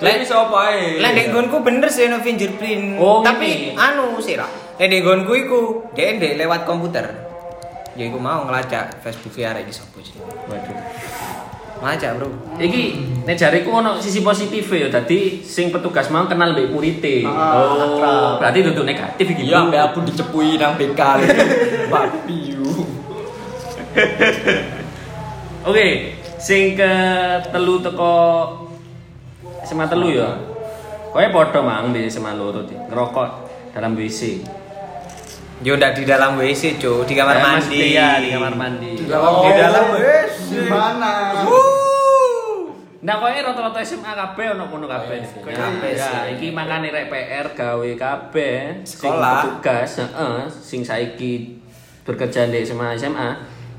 [0.00, 0.96] Lek iso apa ae.
[0.96, 2.96] Lah ndek nggonku bener sih no fingerprint.
[2.96, 3.76] Oh, Tapi ini.
[3.76, 4.48] anu sih lah.
[4.80, 5.58] Nek ndek nggonku iku
[5.92, 7.04] dhek ndek lewat komputer.
[7.92, 10.16] Ya iku mau ngelacak Facebook ya arek iki sapa sih.
[10.48, 10.76] Waduh.
[11.84, 12.28] Ngelacak, Bro.
[12.56, 12.82] Iki
[13.28, 14.88] nek jariku ono sisi positif ya.
[14.88, 17.28] Dadi sing petugas mau kenal mbek murite.
[17.28, 18.32] Ah, oh, akrab.
[18.40, 19.52] berarti duduk negatif iki.
[19.52, 19.64] Iya, Bro.
[19.68, 21.00] ambek aku dicepui nang BK.
[21.92, 22.56] Babi
[25.68, 25.88] Oke,
[26.36, 26.92] sing ke
[27.46, 28.16] telu teko
[29.62, 30.30] SMA telu ya.
[31.10, 33.28] Kowe padha mang di SMA loro di ngerokok
[33.70, 34.46] dalam WC.
[35.60, 37.60] Yo ndak di dalam WC, Cuk, di kamar Ya, mandi.
[37.60, 38.92] maksudnya ya, di kamar mandi.
[39.12, 41.12] oh, di dalam wes, gimana?
[43.00, 45.20] Nah, kowe rata-rata SMA kabeh ono ngono kabeh.
[45.20, 46.24] Iya, Ya, kabeh ya, sih.
[46.32, 49.40] iki makane rek PR gawe kabeh sing Sekolah.
[49.42, 51.60] petugas, heeh, sing saiki
[52.02, 53.28] bekerja di SMA SMA,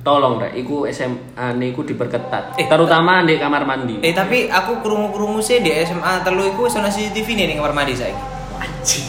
[0.01, 2.57] tolong rek iku SMA niku diperketat.
[2.57, 4.01] Eh, terutama di kamar mandi.
[4.01, 7.93] Eh tapi aku krungu-krungu sih di SMA telu iku ono CCTV nih ning kamar mandi
[7.93, 8.41] saiki.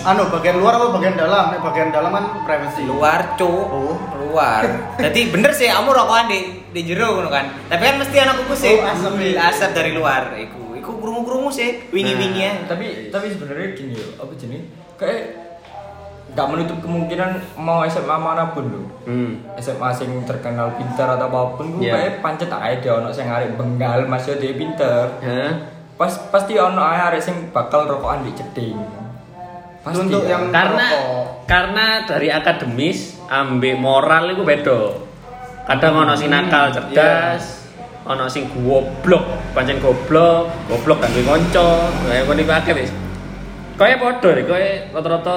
[0.05, 1.53] Anu bagian luar apa bagian dalam?
[1.53, 2.85] Nek bagian dalam kan privacy.
[2.85, 3.49] Luar, Cuk.
[3.49, 3.97] Oh.
[4.21, 4.65] Luar.
[5.05, 6.39] Jadi bener sih kamu rokokan di
[6.73, 7.53] di jero ngono kan.
[7.69, 8.77] Tapi kan mesti anak kuku sih.
[8.81, 9.49] Oh, asap ya.
[9.49, 10.77] asap dari luar iku.
[10.77, 12.53] Iku krungu-krungu sih wingi-wingi ya.
[12.69, 14.67] tapi tapi sebenarnya gini yo, apa jenis?
[15.01, 15.42] Kayak
[16.33, 18.87] nggak menutup kemungkinan mau SMA mana pun loh.
[19.05, 19.37] Hmm.
[19.55, 21.93] SMA sing terkenal pintar atau apa pun gue Iya.
[21.93, 25.53] kayak pancet aja dia ono sing arek benggal masih dia pinter Hah?
[25.93, 28.81] pas pasti ono ae arek sing bakal rokokan di ceding
[29.79, 30.31] pasti Untuk kan?
[30.31, 31.25] yang- karena Rokok.
[31.45, 34.81] karena dari akademis ambek moral itu beda
[35.65, 37.67] kadang ono sing nakal cerdas
[38.05, 41.69] ono sing goblok pancen goblok goblok kan duwe kanca
[42.01, 42.91] kaya ngono iku akeh wis
[43.75, 45.37] kaya padha deh kaya rata-rata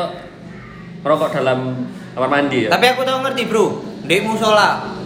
[1.05, 1.85] merokok dalam
[2.17, 3.65] kamar mandi ya Tapi aku tahu ngerti, Bro.
[4.09, 4.97] Ndek musola.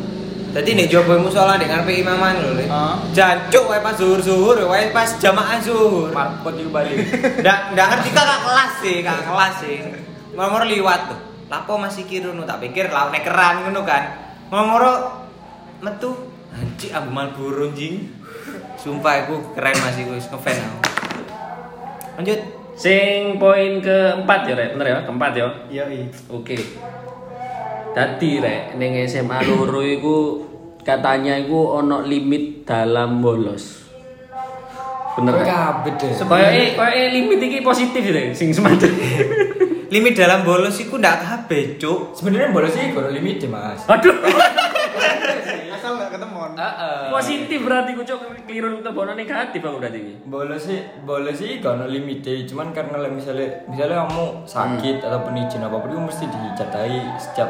[0.50, 2.66] Jadi nek jowo musola nek ngarepe imaman lho.
[2.72, 2.98] Ah.
[3.12, 6.10] Jancuk wae pas zuhur-zuhur, wae pas jamaah zuhur.
[6.10, 6.98] markot itu balik
[7.46, 9.78] Ndak ndak ngerti kakak kelas sih, kakak kelas sih.
[10.34, 11.20] Nomor liwat tuh.
[11.54, 14.04] Lapo masih kira nu tak pikir lawan nekeran ngono kan.
[14.50, 14.82] Nomor
[15.86, 16.18] metu
[16.50, 18.10] anjing ambu Marlboro anjing.
[18.80, 20.80] Sumpah aku keren masih gue ngefan aku.
[22.18, 22.59] Lanjut.
[22.80, 24.70] Sing poin keempat ya Rek?
[24.80, 26.06] bener ya keempat ya Iya, iya.
[26.32, 26.56] Oke.
[27.92, 30.16] Dadi rek ning SMA loro iku
[30.88, 33.84] katanya iku ono limit dalam bolos.
[35.20, 35.46] Bener rek?
[35.46, 36.12] kabeh deh.
[36.24, 38.96] Koyoke koyoke limit iki positif rek sing semadeng.
[39.90, 42.14] Limit dalam bolos iku ndak kabeh, Cuk.
[42.14, 43.90] Sebenarnya bolos sih kalau limit mas.
[43.90, 44.14] Aduh.
[46.10, 46.38] Nggak ketemu.
[47.12, 50.14] Positif berarti ku cok keliru untuk bono negatif aku berarti iki.
[50.26, 55.34] bolos sih bolos sih gak ada limitnya cuman karena lah misalnya misalnya kamu sakit ataupun
[55.38, 57.50] izin apa pun mesti dicatai setiap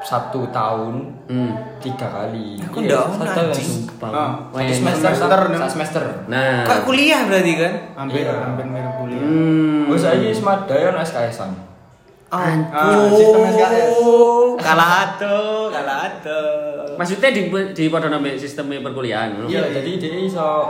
[0.00, 0.94] satu tahun
[1.28, 1.52] Hmm.
[1.78, 3.52] tiga kali Aku Iya, ndak satu
[4.00, 4.14] tahun.
[4.14, 6.64] Ah, satu semester semester, satu semester Nah.
[6.64, 7.72] Kok kuliah berarti kan?
[7.98, 8.34] Hampir Iya.
[8.40, 9.20] hampir mirip kuliah.
[9.20, 9.90] Hmm.
[9.90, 11.67] oh saya smart daya SKS-an
[12.28, 13.96] Ah, sistem SKS.
[14.60, 16.92] Kalah atuh, kalah atuh.
[17.00, 17.84] Maksudnya di di
[18.36, 19.32] sistem perkuliahan.
[19.32, 19.48] ngono?
[19.48, 20.68] iya jadi dia iso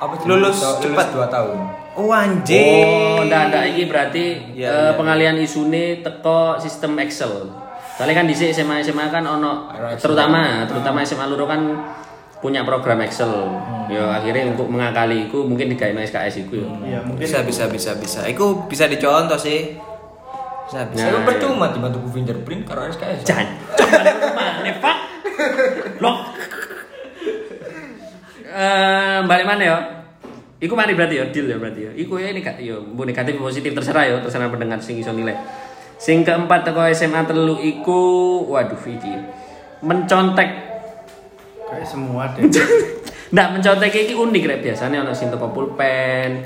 [0.00, 1.12] apa sih, Lulus cepat.
[1.12, 1.58] dua tahun
[1.98, 2.86] Oh anjing.
[2.86, 4.96] Oh, ndak ndak iki berarti Iya, eh, iya.
[4.96, 7.50] pengalian isune teko sistem Excel.
[7.98, 10.04] Soalnya kan di SMA SMA kan ono Ada Excel.
[10.08, 11.60] terutama terutama SMA loro kan
[12.38, 13.28] punya program Excel.
[13.90, 16.68] Yo akhirnya untuk mengakali iku mungkin digawe SKS iku yo.
[16.86, 18.20] Iya, mungkin Bisa bisa bisa bisa.
[18.24, 19.89] Iku bisa dicontoh sih.
[20.70, 20.86] Bisa.
[20.94, 23.46] saya Nah, percuma dibantu ku fingerprint karo SKS Jan.
[23.74, 24.96] Coba mana Pak?
[25.98, 26.16] Loh.
[28.50, 29.78] Eh, balik mana ya?
[30.60, 31.92] Iku mari berarti ya, deal ya berarti ya.
[31.96, 35.34] Iku ya ini kak, yo, bu negatif positif terserah ya, terserah pendengar sing iso nilai.
[35.96, 39.40] Sing keempat teko SMA telu iku, waduh iki
[39.80, 40.50] mencontek
[41.64, 42.44] kayak semua deh.
[43.32, 46.44] Nggak mencontek iki unik rek biasanya ono sing teko pulpen,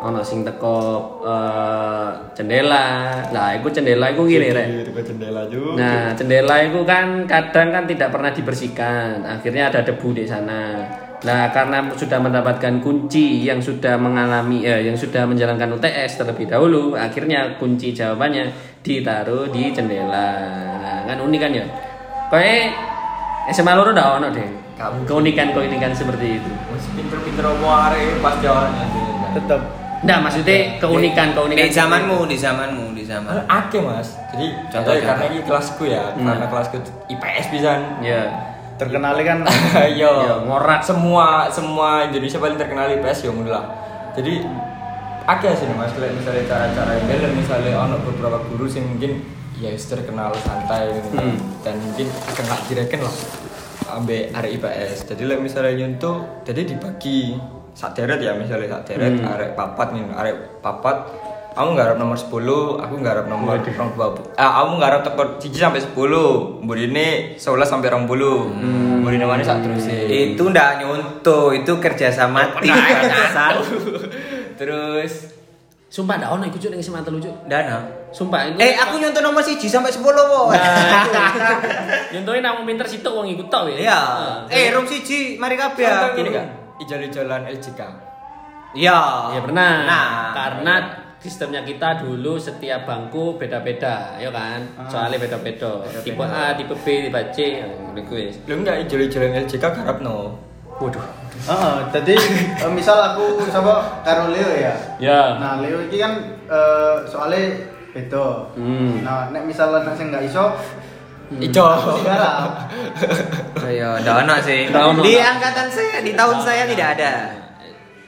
[0.00, 0.76] ono sing teko
[1.20, 3.20] eh, jendela.
[3.28, 4.88] Lah, iku jendela iku gini rek.
[4.88, 9.22] Di jendela juga Nah, jendela itu kan kadang kan tidak pernah dibersihkan.
[9.22, 10.80] Akhirnya ada debu di sana.
[11.20, 16.96] Nah, karena sudah mendapatkan kunci yang sudah mengalami eh, yang sudah menjalankan UTS terlebih dahulu,
[16.96, 18.48] akhirnya kunci jawabannya
[18.80, 20.32] ditaruh di jendela.
[20.80, 21.66] Nah, kan unik kan ya?
[22.32, 22.72] Kayak
[23.52, 24.48] SMA loro udah ono deh.
[24.80, 25.04] Kamu.
[25.04, 26.50] Keunikan-keunikan seperti itu.
[26.96, 28.86] pinter-pinter arek pas jawabannya
[29.36, 29.79] Tetap.
[30.00, 33.44] Nah, maksudnya keunikan-keunikan Di zamanmu, di zamanmu, di zaman.
[33.44, 35.06] Ake mas, jadi Contoh, contoh contoh.
[35.12, 36.24] karena ini kelasku ya, Hmm.
[36.24, 36.76] karena kelasku
[37.12, 37.70] IPS bisa.
[38.00, 38.22] Ya.
[38.80, 39.44] Terkenal kan
[39.92, 40.80] Ya, Yo, ngorak.
[40.80, 43.64] semua semua Indonesia paling terkenal IPS ya lah.
[44.16, 44.40] Jadi
[45.28, 49.20] ake sih mas, misalnya cara-cara yang bela, misalnya ono beberapa guru sih mungkin
[49.60, 51.12] ya terkenal santai gitu.
[51.12, 51.36] Hmm.
[51.60, 53.14] dan mungkin nggak direken lah
[54.00, 55.12] ambil arek IPS.
[55.12, 57.36] Jadi like, misalnya nyentuh, jadi dibagi
[57.80, 59.32] sak deret ya misalnya sak deret Hmm.
[59.32, 60.96] arek papat nih, arek papat
[61.56, 64.36] aku nggarap nomor 10, aku nggarap nomor 20.
[64.36, 66.60] Ah, aku nggarap tekor 1 sampai 10.
[66.60, 67.08] Mburi ini
[67.40, 68.52] 11 sampai 20.
[68.52, 69.00] Hmm.
[69.00, 73.64] Mburi mana sak terus Itu ndak nyuntuh, itu kerja sama tim bangsat.
[74.60, 75.40] Terus
[75.90, 77.50] Sumpah ndak ono iku cuk ning SMA telu cuk.
[77.50, 77.82] Dana.
[78.14, 78.62] Sumpah iku.
[78.62, 80.54] Eh, aku nyontoh nomor 1 sampai 10, wo.
[82.14, 83.90] Nyontohin namun pinter situ wong iku tok ya.
[83.90, 84.00] Iya.
[84.46, 86.14] Eh, room siji, mari kabeh ya.
[86.14, 86.30] gini
[86.80, 87.80] kan, ijol-ijolan LJK.
[88.72, 89.00] Iya.
[89.36, 89.72] Ya pernah.
[89.84, 90.74] Nah, karena
[91.20, 94.64] sistemnya kita dulu setiap bangku beda-beda, ya kan?
[94.88, 95.84] Soalnya beda-beda.
[96.00, 98.32] Tipe A, tipe B, tipe C, ngono kuwi.
[98.48, 100.32] Lu enggak ijol-ijolan LJK garap no.
[100.80, 101.04] Waduh.
[101.40, 102.14] Heeh, jadi
[102.56, 104.72] eh, misal aku sama karo Leo ya.
[104.96, 105.36] Ya.
[105.36, 106.16] Nah, Leo ini kan
[106.48, 108.56] eh, soalnya beda.
[108.56, 109.04] Hmm.
[109.04, 110.56] Nah, nek misal anak sing nggak iso
[111.38, 111.62] Ijo.
[111.62, 112.66] sing garap.
[113.62, 114.66] Iya, ndak ono sih.
[115.06, 117.12] Di angkatan saya, di tahun saya tidak ada.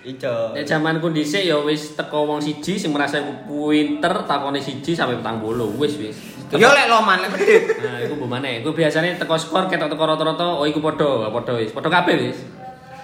[0.02, 0.50] Ijo.
[0.50, 5.38] Nek zamanku dhisik ya wis teko wong siji sing merasa pinter takone siji sampai petang
[5.38, 5.70] bolu.
[5.78, 6.18] Wis wis.
[6.50, 7.30] Yo lek loman lek.
[7.78, 8.66] Nah, iku mbok maneh.
[8.66, 11.70] Iku biasanya teko skor ketok teko rata-rata, oh iku padha, padha wis.
[11.70, 12.38] Padha kabeh wis.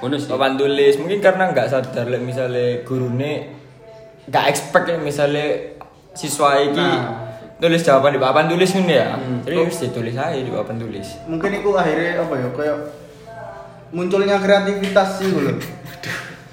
[0.03, 0.27] Ngono sih.
[0.27, 3.55] Papan tulis mungkin karena nggak sadar like, misalnya gurune
[4.27, 5.79] nggak expect like, misalnya
[6.19, 7.28] siswa iki Nah.
[7.59, 9.19] Tulis jawaban di papan tulis kan ya.
[9.43, 11.07] Jadi harus ditulis aja di papan tulis.
[11.27, 12.79] Mungkin itu akhirnya apa ya kayak
[13.91, 15.31] munculnya kreativitas sih.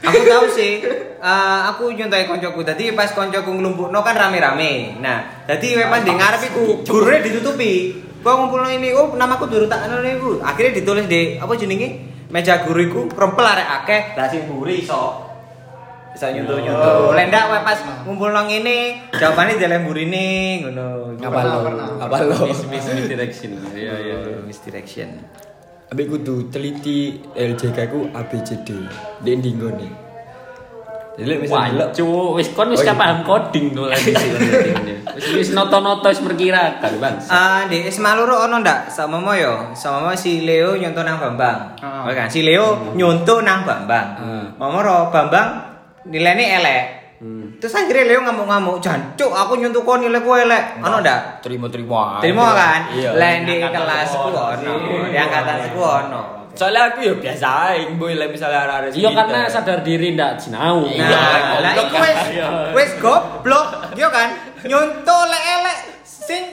[0.06, 0.86] Aku tahu sih.
[1.26, 2.62] eh, aku nyontohi koncoku.
[2.62, 5.02] Tadi pas koncoku nglumpukno kan rame-rame.
[5.02, 7.74] Nah, tadi we pas di ngarep iku gurune ditutupi.
[8.22, 10.42] Gua ngumpulno ini, oh namaku durung tak anu niku.
[10.42, 12.14] Akhirnya ditulis di apa jenenge?
[12.34, 15.25] Meja guru iku rempel arek akeh, lah sing mburi iso.
[16.16, 17.12] Bisa nyuntuh-nyuntuh.
[17.12, 18.78] Lek ndak we pas ngumpulno ngene,
[19.12, 20.26] jawabane dalam mburine
[20.64, 20.86] ngono.
[21.20, 21.58] Apa lo?
[22.00, 22.36] Apa lo?
[22.48, 23.52] Miss misdirection.
[23.76, 24.16] Iya iya.
[24.48, 25.10] Misdirection.
[25.92, 28.70] Abi kudu teliti LJK ku ABCD.
[29.20, 30.08] Di ndinggo nih.
[31.16, 32.96] Jadi misalnya delok Wancu, wis kon wis Oh, iya.
[32.96, 34.32] paham coding tuh lagi sih.
[35.16, 37.16] Wis wis noto-noto wis perkirakan, Bang.
[37.32, 38.92] Ah, di Isma loro ono ndak?
[38.92, 39.72] Sama mo yo.
[39.72, 41.80] Sama mo si Leo nyontoh nang Bambang.
[41.80, 42.04] Ah.
[42.04, 42.28] Oke kan?
[42.28, 44.08] Si Leo nyontoh nang Bambang.
[44.20, 44.46] Hmm.
[44.60, 45.75] Momoro Bambang
[46.06, 46.84] nilainya elek.
[47.16, 47.48] Hmm.
[47.64, 51.40] Terus akhirnya Leo ngamuk-ngamuk, "Jancuk, aku nyuntuk kon nilaiku elek." Ono ndak?
[51.40, 52.20] Terima-terima.
[52.20, 52.80] Terima kan?
[52.92, 53.16] Iya.
[53.16, 55.12] Lah di Angkatan kelasku sekolah ono, sih.
[55.12, 56.22] di angkatan seku ono.
[56.56, 60.88] Soalnya aku ya biasa aja, boy lah misalnya ada Iya karena sadar diri ndak sinau.
[60.88, 62.16] Iya, Nah, lah iku kan.
[62.32, 62.50] Iya.
[62.72, 64.32] wis goblok, yo kan?
[64.64, 66.44] Nyuntuk elek-elek sing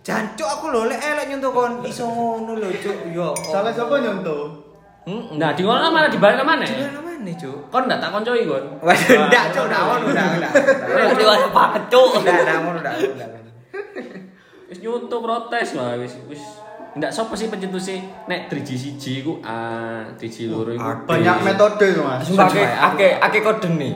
[0.00, 3.12] Jancuk aku lho lek elek nyuntuk kon iso ngono lho, Cuk.
[3.12, 3.36] Yo.
[3.44, 4.00] Salah siapa
[5.38, 6.64] Nah, di mana mana dibalik mana?
[6.66, 7.68] Gimana mana, Cuk?
[7.68, 8.64] Kon ndak tak koncoi kon.
[8.80, 10.52] Waduh, ndak, Cuk, ndak ngono, ndak, ndak.
[11.18, 12.10] Dewasa banget cuk.
[12.24, 13.28] Ndak, ndak ngono, ndak, ndak.
[14.70, 16.38] Wis nyuntuk protes wah wis wis
[16.94, 21.10] ndak sapa sih pencetusnya nek 3G siji iku A, 3G loro iku.
[21.10, 22.22] Banyak metode itu mas.
[22.22, 23.94] Sumpah ake ake ake kode nih.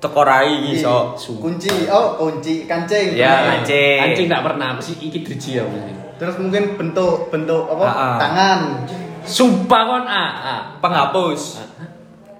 [0.00, 1.12] Teko rai iso.
[1.16, 3.16] Kunci, oh kunci kancing.
[3.16, 4.00] Ya, kancing.
[4.00, 5.64] Anjing ndak pernah mesti iki 3G ya.
[6.16, 7.84] Terus mungkin bentuk bentuk apa?
[7.84, 8.16] Ah, ah.
[8.16, 8.60] Tangan.
[9.24, 10.56] Sumpah kon A, A.
[10.78, 11.40] Penghapus.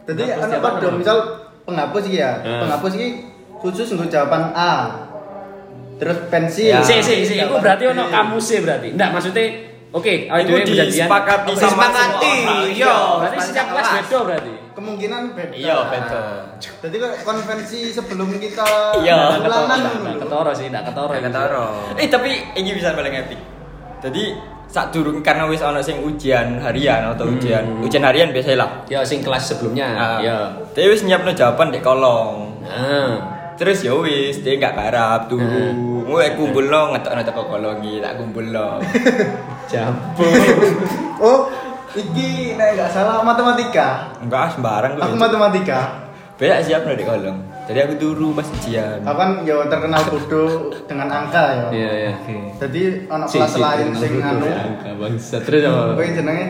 [0.04, 0.98] Jadi Penghapus anak siapa pada namanya?
[0.98, 1.18] misal
[1.64, 2.32] penghapus iki ya.
[2.38, 2.60] Hmm.
[2.62, 3.08] Penghapus iki
[3.56, 4.72] khusus untuk jawaban A.
[5.94, 6.74] Terus pensil.
[6.74, 6.82] Ya.
[6.82, 8.10] Si si si iku berarti ono B.
[8.10, 8.88] kamusnya berarti.
[8.92, 9.46] Ndak maksudnya
[9.94, 11.06] Oke, Iku dhewe berjanjian.
[11.06, 12.66] disepakati sama sepakati, semua orang.
[12.66, 12.94] iya.
[13.14, 14.52] Berarti setiap kelas beda berarti.
[14.74, 15.54] Kemungkinan beda.
[15.54, 16.22] Iya, beda.
[16.82, 18.66] Jadi konvensi sebelum kita
[18.98, 19.38] Iya.
[19.38, 20.18] dulu.
[20.18, 21.14] ketoro sih, ndak ketoro.
[21.14, 21.66] Ketoro.
[21.94, 23.38] Eh tapi ini bisa paling epic.
[24.02, 24.34] Jadi
[24.74, 28.82] saat durung karena wis ono sing ujian harian atau ujian ujian harian biasa lah.
[28.90, 29.86] Ya sing kelas sebelumnya.
[29.94, 30.50] Ah, Ya.
[30.74, 32.58] Tapi wis nyiapno jawaban di kolong.
[32.66, 33.14] Nah.
[33.54, 35.46] Terus ya wis dia nggak garap turu.
[35.46, 36.10] Hmm.
[36.10, 38.82] Mulai kumpul lo ngetok teko kolong iki tak kumpul lo.
[39.70, 40.26] Jambu.
[41.14, 41.46] Oh,
[41.94, 44.10] iki nek nggak salah matematika.
[44.18, 46.02] Enggak sembarang Aku matematika.
[46.34, 47.53] Banyak siap di kolong.
[47.64, 49.00] Jadi aku turu pas ujian.
[49.00, 50.50] Aku kan ya terkenal bodoh
[50.84, 51.66] dengan angka ya.
[51.70, 52.12] Iya, iya.
[52.56, 54.44] Jadi anak kelas si, lain sing dulu, anu.
[54.44, 55.36] ya, angka bangsa.
[55.40, 55.96] Terus apa?
[55.96, 56.46] Kowe jenenge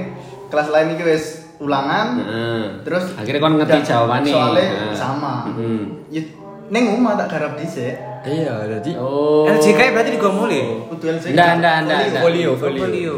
[0.48, 1.24] kelas lain iki wis
[1.56, 2.06] ulangan.
[2.18, 2.62] Heeh.
[2.82, 4.32] Terus akhirnya kon ngerti ja- jawabannya.
[4.32, 4.90] Soalnya Nah.
[4.92, 5.34] sama.
[5.52, 5.82] Heeh.
[6.10, 6.22] Ya,
[6.64, 7.92] Neng omah tak garap dhisik.
[8.24, 9.44] Iya, jadi Oh.
[9.44, 10.64] LJK berarti digomuli.
[10.88, 11.30] Kudu LC.
[11.30, 12.82] Ndak, ndak, ndak, folio, folio.
[12.82, 13.16] Folio.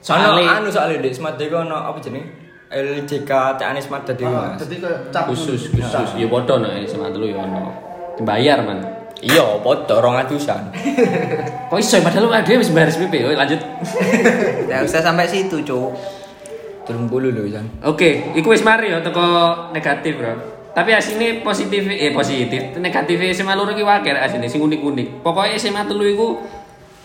[0.00, 2.24] Soalnya Soalnya- anu soalnya di Smart Deko ono apa jeneng?
[2.66, 4.66] LJK TAN Smart Deko Ah, Mas.
[5.14, 6.08] Cap khusus khusus.
[6.18, 7.70] Ya bodoh no SMA dulu ya ono.
[8.18, 8.82] Dibayar man.
[9.16, 10.68] Iya, podo rong atusan.
[11.72, 11.96] kok iso?
[12.04, 13.56] Padahal ada wis bayar SPP Oke, lanjut.
[14.68, 15.96] Nggak usah sampai situ, Cuk.
[16.84, 17.66] Turun bulu lho, Jan.
[17.82, 19.24] oke iku wis mari ya teko
[19.74, 20.36] negatif bro.
[20.70, 22.76] Tapi asine positif eh positif.
[22.78, 25.24] Negatif SMA loro iki wae asine sing unik-unik.
[25.24, 26.28] Pokoknya SMA telu iku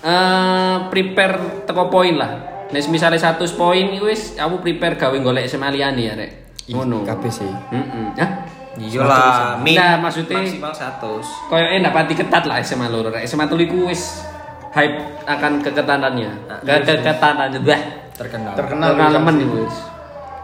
[0.04, 5.44] eh prepare teko poin lah Nek misalnya 100 poin iku wis aku prepare gawe golek
[5.46, 6.32] SMA liyane ya rek
[6.72, 7.52] ngono kabeh sih.
[7.70, 8.32] heeh Hah?
[8.72, 11.28] Iya lah, min Nah, maksudnya- maksimal 100.
[11.52, 13.12] Kayaknya ndak pati ketat lah SMA loro.
[13.12, 13.28] Rek.
[13.28, 14.24] SMA telu iku wis
[14.72, 14.96] hype
[15.28, 16.32] akan keketanannya.
[16.64, 17.82] Ke keketanannya bah.
[18.16, 18.56] Terkenal.
[18.56, 18.96] terkenal.
[18.96, 19.76] Pengalaman iku wis.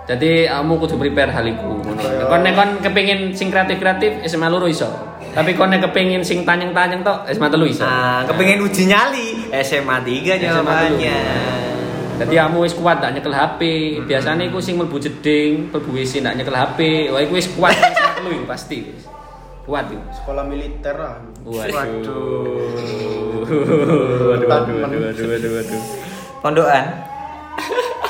[0.05, 2.27] Jadi kamu kudu prepare hal iku ngono.
[2.27, 4.91] Kon nek kon kepengin sing kreatif-kreatif SMA loro iso.
[5.31, 7.87] Tapi kon nek kepengin sing tanyang-tanyang tok SMA telu iso.
[7.87, 11.19] Ah, kepengen uji nyali SMA 3 jawabannya.
[12.17, 13.61] Jadi kamu wis kuat tak nyekel HP.
[14.09, 16.79] Biasanya iku sing mlebu jeding, mlebu WC ndak nyekel HP.
[17.13, 19.05] Wah iku wis kuat SMA telu pasti wis.
[19.63, 20.01] Kuat iku.
[20.09, 21.21] Sekolah militer lah.
[21.45, 21.77] Waduh.
[23.45, 23.63] Waduh,
[24.33, 25.81] waduh, waduh, waduh, waduh, waduh.
[26.41, 26.85] Pondokan.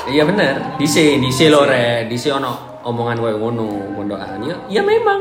[0.08, 4.40] Iya bener, dise, dise lho re, dise ono omongan koyo ngono, pondokan.
[4.40, 5.20] Ya, ya memang.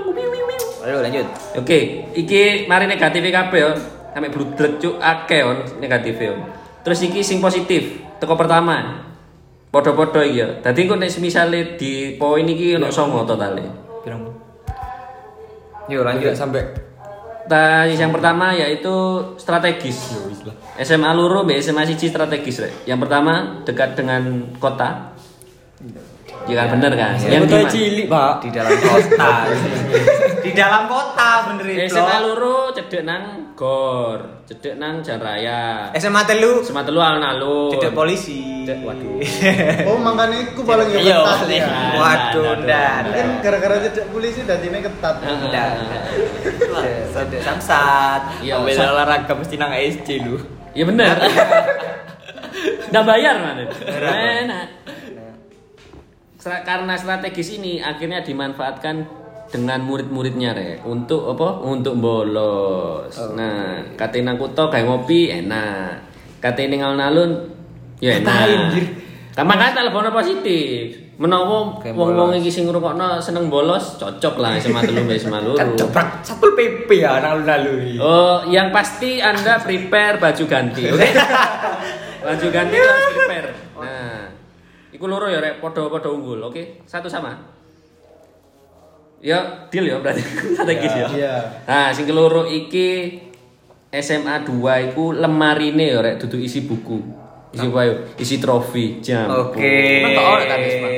[0.88, 1.28] Ayo lanjut.
[1.60, 3.71] Oke, iki mari negatif kabeh yo.
[4.15, 6.39] Sampai bludrek cuk akeh on negatif yo.
[6.88, 9.06] Terus iki sing positif, teko pertama.
[9.67, 10.47] Podo-podo iki yo.
[10.63, 13.63] Dadi kok nek misale di poin iki ono 9 totale.
[14.01, 14.21] Pirang?
[15.91, 16.32] Yuk lanjut.
[16.32, 16.63] Lanjut sampai
[17.47, 18.91] Nah, yang pertama yaitu
[19.39, 20.12] strategis.
[20.84, 22.84] SMA Luru, B SMA Siji strategis, Rek.
[22.84, 25.15] Yang pertama dekat dengan kota.
[26.47, 27.15] Ya kan bener kan?
[27.23, 27.71] yang Yang gimana?
[27.71, 28.34] cilik, Pak.
[28.43, 29.32] Di dalam kota.
[30.45, 31.95] di dalam kota bener itu.
[31.95, 35.89] SMA Luru cedek nang Gor, cedek nang Jalan Raya.
[35.98, 36.62] SMA telu.
[36.62, 37.74] SMA telu alun-alun.
[37.74, 38.62] Cedek polisi.
[38.62, 39.17] Cedek, waduh.
[39.89, 41.65] Oh, makanya aku paling ya Iya, ketat ya.
[41.98, 42.93] Waduh, ndak.
[43.10, 45.15] Mungkin gara-gara cedek polisi dadine ketat.
[45.17, 45.70] Ndak.
[47.10, 48.46] Cedek samsat.
[48.46, 50.38] Iya, Ambil sa- olahraga mesti nang SC lu.
[50.78, 51.17] Iya bener.
[52.93, 53.63] Nggak bayar mana?
[54.46, 54.65] Enak.
[56.62, 59.16] Karena strategis ini akhirnya dimanfaatkan
[59.48, 61.64] dengan murid-muridnya rek untuk apa?
[61.64, 63.12] Untuk bolos.
[63.34, 66.04] Nah, katanya kuto kayak ngopi enak.
[66.44, 67.32] Katanya nang alun
[68.04, 68.78] ya enak.
[69.34, 71.08] Kan makanya telepon positif.
[71.18, 75.58] Menawa wong-wong iki sing ngrungokno seneng bolos, cocok lah SMA telu mbek SMA loro.
[75.58, 77.98] Kan dobrak satu PP ya nang lalu.
[77.98, 81.10] Oh, yang pasti Anda prepare baju ganti, oke?
[82.26, 83.50] baju ganti harus prepare.
[83.82, 84.30] Nah,
[84.93, 86.86] iku loro ya rek, podo-podo unggul, oke?
[86.86, 87.57] Satu sama.
[89.18, 90.22] Ya deal ya berarti
[90.53, 91.07] strategis ya.
[91.09, 91.36] Iya.
[91.63, 93.18] Nah, sing keloro iki
[93.89, 97.01] SMA 2 iku lemarine ya rek duduk isi buku.
[97.49, 97.93] Isi apa yo?
[98.15, 99.26] Isi trofi, jam.
[99.32, 100.03] Oke.
[100.03, 100.95] Ono ta, Mas, Mas?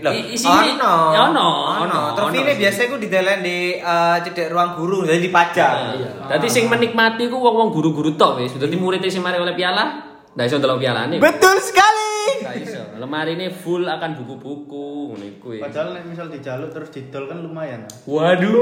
[0.00, 0.94] Loh, I- isine- ono.
[1.10, 1.48] ya ono,
[1.82, 2.58] ono, Trofi ono ini sih.
[2.58, 5.76] biasanya ku didelen di eh, cedek ruang guru, jadi dipajang.
[6.24, 8.54] Dadi sing menikmati ku wong-wong guru-guru tok wis.
[8.54, 11.16] Dadi murid sing mari oleh piala, ndak iso ndelok pialane.
[11.18, 12.12] Betul sekali.
[12.40, 12.79] Ndak iso.
[13.10, 15.58] Lemari ini full akan buku-buku ngono iku.
[15.58, 15.66] ya.
[15.66, 17.82] Padahal nek misal dijaluk terus didol kan lumayan.
[18.06, 18.54] Waduh.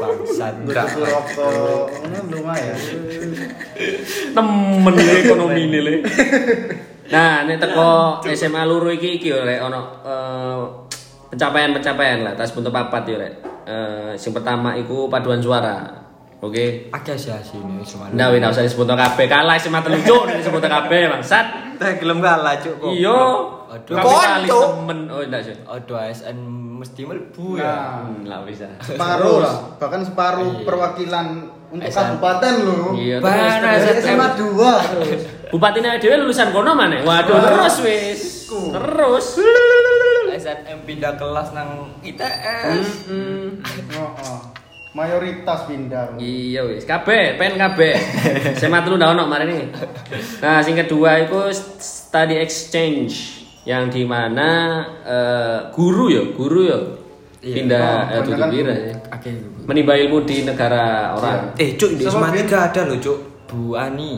[0.00, 0.64] Bangsat.
[0.64, 2.80] Tuku rokok, ngono lumayan.
[4.32, 5.94] Temen ekonomi ini le.
[7.12, 10.60] Nah, nek teko SMA loro iki iki yo rek ono eh,
[11.36, 13.32] pencapaian-pencapaian lah tas bentuk papat yo rek.
[13.68, 16.08] Eh sing pertama iku paduan suara.
[16.40, 16.88] Oke.
[16.88, 18.08] Akeh sih asine cuma.
[18.08, 19.28] Ndak wis ndak usah disebut kabeh.
[19.28, 21.76] Kalah SMA telu cuk disebut kabeh bangsat.
[21.76, 22.88] Teh gelem kalah cuk kok.
[22.96, 23.53] Iya.
[23.74, 23.96] Aduh.
[23.98, 24.58] Konco.
[24.78, 24.98] temen.
[25.08, 25.56] Oh, ndak sih.
[25.66, 26.38] Aduh ASN
[26.78, 27.64] mesti mlebu ya.
[27.64, 28.70] Nah, Hmm, lah bisa.
[28.78, 30.62] separuh lah, bahkan separuh Iya.
[30.62, 31.26] perwakilan
[31.70, 32.94] untuk kabupaten loh.
[32.94, 33.98] Iya, terus.
[34.00, 35.20] SMA 2 terus.
[35.50, 37.02] Bupati dhewe lulusan kono mana?
[37.02, 38.22] Waduh, terus wis.
[38.50, 39.26] Terus.
[40.34, 43.06] SNM pindah kelas nang ITS.
[43.06, 43.62] Hmm.
[43.94, 44.40] Oh, oh.
[44.94, 46.14] Mayoritas pindah.
[46.14, 47.94] Iya wis, kabeh, pen kabeh.
[48.54, 49.66] SMA telu ndak ono mari ini.
[50.38, 51.38] Nah, sing kedua itu
[51.78, 54.48] study exchange yang di mana
[55.04, 56.80] eh, guru ya, guru ya
[57.44, 57.60] Iya.
[57.60, 58.72] pindah Oh, eh, tutup ya.
[59.12, 59.36] Akeh.
[59.68, 61.52] Menimba ilmu di negara orang.
[61.60, 62.32] Eh cuk di SMA.
[62.32, 63.18] 3 ada loh cuk.
[63.44, 64.16] Bu Ani.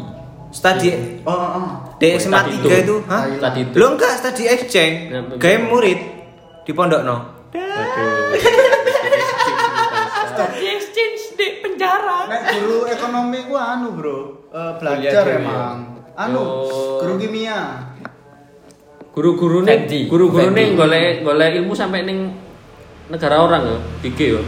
[0.55, 0.95] Studi
[1.27, 1.67] Oh, oh, oh.
[1.99, 2.69] di SMA 3 itu.
[2.71, 3.27] itu, hah?
[3.27, 3.75] Tadi itu.
[3.75, 5.11] Lo enggak studi exchange.
[5.11, 5.99] Ya, Gawe murid
[6.63, 7.17] di pondok no.
[10.31, 12.31] Studi exchange di penjara.
[12.31, 14.19] Guru ekonomi ku anu, Bro.
[14.55, 15.35] Eh, belajar ya.
[15.43, 15.99] emang.
[16.15, 17.03] Anu, Oh.
[17.03, 17.91] guru kimia.
[19.17, 22.37] Guru-guru nih, guru-guru nih golek golek ilmu sampai ning
[23.09, 24.45] negara orang ya, iki yo.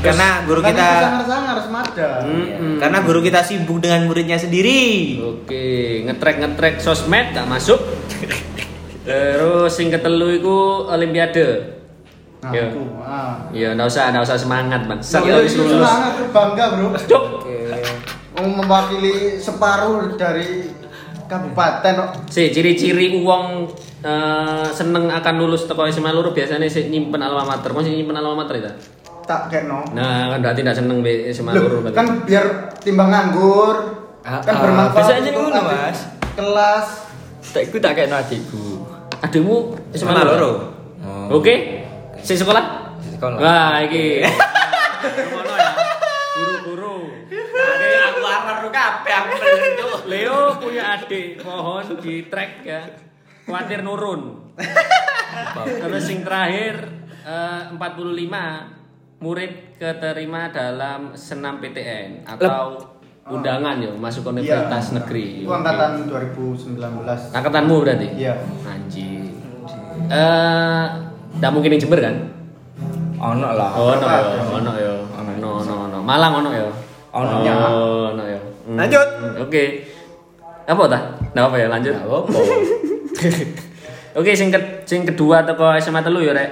[0.00, 2.08] Karena guru kita sangar-sangar semada.
[2.24, 2.80] Mm-mm.
[2.80, 5.20] karena guru kita sibuk dengan muridnya sendiri.
[5.20, 7.76] Oke, ngetrek ngetrek sosmed tak masuk.
[9.04, 11.76] Terus sing ketelu iku olimpiade.
[12.40, 12.72] Nah, Iya.
[12.72, 12.82] aku.
[13.04, 13.32] Ah.
[13.52, 15.04] Iya, ndak usah, ndak usah semangat, Bang.
[15.04, 15.52] Itu lulus.
[15.52, 16.88] semangat bangga, Bro.
[17.04, 17.24] Cuk.
[18.40, 20.64] Mau mewakili separuh dari
[21.26, 22.08] kabupaten kok.
[22.30, 23.66] Si ciri-ciri uang
[24.00, 27.70] eh, seneng akan lulus teko SMA loro biasanya sih nyimpen alma mater.
[27.70, 28.72] Mau nyimpen alma mater itu?
[29.26, 29.82] tak kekno.
[29.90, 31.98] Nah, kan berarti ndak seneng be SMA loro berarti.
[31.98, 32.44] kan biar
[32.78, 35.98] timbang nganggur Ah, kan ah, bermanfaat bisa aja ngono, Mas.
[36.34, 36.86] kelas
[37.46, 38.82] Tak iku tak kena adikku.
[39.22, 40.74] Ademu SMA loro.
[41.30, 41.82] Oke.
[42.22, 42.94] Si sekolah?
[43.02, 43.38] Di sekolah.
[43.38, 44.22] Wah, iki.
[45.30, 45.70] Ngono ya.
[46.34, 46.94] Guru-guru.
[47.06, 49.32] Oke, Aku arep kabeh aku.
[50.12, 52.80] Leo punya adik, mohon di track ya.
[53.46, 54.52] Khawatir nurun.
[55.64, 56.74] Terus yang terakhir
[57.24, 57.80] eh, 45
[59.16, 62.92] murid keterima dalam senam PTN atau
[63.26, 64.94] undangan ya masuk universitas Iya.
[65.00, 65.26] negeri.
[65.42, 67.32] Itu angkatan 2019.
[67.32, 68.08] Angkatanmu berarti?
[68.14, 68.34] Iya.
[68.62, 69.22] Anjing.
[70.06, 70.84] Eh,
[71.40, 72.16] nggak mungkin di Jember kan?
[73.16, 73.70] Ono lah.
[73.74, 74.22] Oh, ono ya,
[74.52, 74.92] ono ya.
[75.16, 75.98] Ono, ono, ono.
[76.04, 76.68] Malang ono ya.
[77.16, 77.34] Ono.
[77.40, 78.35] Oh, ono ya.
[78.66, 78.76] Hmm.
[78.76, 79.08] Lanjut.
[79.38, 79.64] Oke.
[80.66, 80.98] Apa ta?
[81.30, 81.94] Nggak apa ya, lanjut.
[81.94, 82.30] Nggak apa-apa.
[84.18, 86.50] Oke, sing, ke- sing kedua toko SMA telu ya, Rek.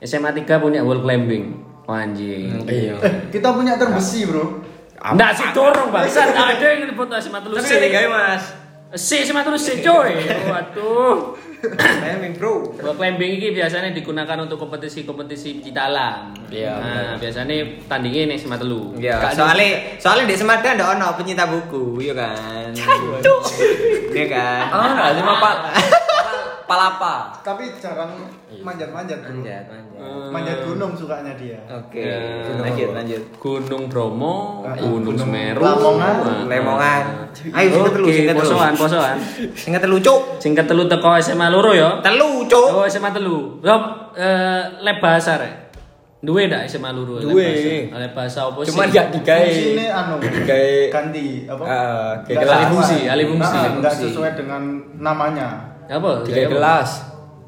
[0.00, 1.56] SMA 3 punya wall climbing.
[1.84, 2.60] Oh, anjing.
[2.64, 2.96] Iya.
[2.98, 4.60] Eh, kita punya terbesi, Bro.
[5.04, 6.32] Nggak sih dorong bangsat.
[6.32, 7.88] Ada yang foto SMA telu Tapi sih.
[7.88, 8.42] gawe Mas.
[8.94, 10.12] Si SMA telu sih, coy.
[10.44, 11.36] Waduh.
[12.04, 12.54] Timing bro.
[12.80, 16.34] Wall climbing ini biasanya digunakan untuk kompetisi-kompetisi pecinta alam.
[16.52, 17.54] Iya, Nah, biasanya
[17.88, 18.94] tandingnya nih SMA telu.
[19.00, 22.70] Iya, soalnya soalnya di Semarang ada ono pencinta buku, iya kan.
[24.14, 24.62] Iya kan.
[24.70, 25.56] Oh, enggak cuma pal
[26.64, 27.30] palapa.
[27.40, 28.10] Tapi jarang
[28.56, 29.30] manjat-manjat, Bro.
[29.34, 29.94] Manjat, manjat.
[29.94, 31.58] Eh, Manjat gunung sukanya dia.
[31.66, 32.18] Oke, Ya.
[32.56, 33.22] lanjut lanjut.
[33.36, 36.14] Gunung Bromo, Ah, Gunung Gunung Semeru, Lamongan.
[36.18, 36.42] Nah.
[36.46, 37.04] Lemongan.
[37.50, 38.40] Ayo sing ketelu, Oke, sing ketelu.
[38.42, 39.16] posoan, posoan.
[39.54, 40.20] Sing ketelu cuk.
[40.38, 42.00] Sing ketelu teko SMA loro ya.
[42.00, 42.68] Telu cuk.
[42.72, 43.60] Oh, SMA telu.
[43.60, 45.54] Rob, eh, lab bahasa rek.
[46.18, 47.20] Duwe ndak SMA loro?
[47.20, 47.44] lab Duwe.
[47.84, 48.00] bahasa?
[48.00, 48.68] Lab bahasa apa sih?
[48.72, 49.44] Cuman gak digawe.
[49.46, 51.62] Fungsinya anu, Digawe ganti apa?
[51.62, 52.68] Ah, kayak.
[52.72, 54.08] Fungsi, alih fungsi, Nah, alih nggak fungsi.
[54.08, 54.62] sesuai dengan
[54.96, 55.48] namanya.
[55.88, 56.10] Apa?
[56.24, 56.52] Tiga apa?
[56.52, 56.90] kelas.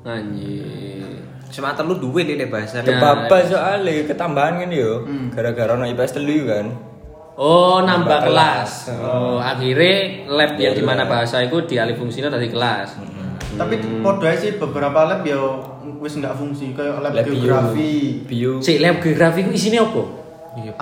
[0.07, 1.07] Anjir.
[1.47, 2.81] Cuma telu duwe di bahasa.
[2.81, 2.87] Ya.
[2.87, 5.05] Kebabas soalnya ketambahan kan yo.
[5.05, 5.33] Hmm.
[5.33, 6.67] Gara-gara ono IPS telu kan.
[7.37, 8.71] Oh, nambah Nambah kelas.
[8.89, 9.01] kelas.
[9.05, 11.11] Oh, akhirnya lab yang Iya, di mana iya.
[11.13, 12.97] bahasa itu dialih fungsinya dari kelas.
[13.57, 15.37] Tapi podo aja sih beberapa lab ya
[16.01, 18.25] wis nggak fungsi kayak lab, Lab geografi.
[18.25, 18.61] Bio.
[18.61, 20.03] Si lab geografi itu isinya apa?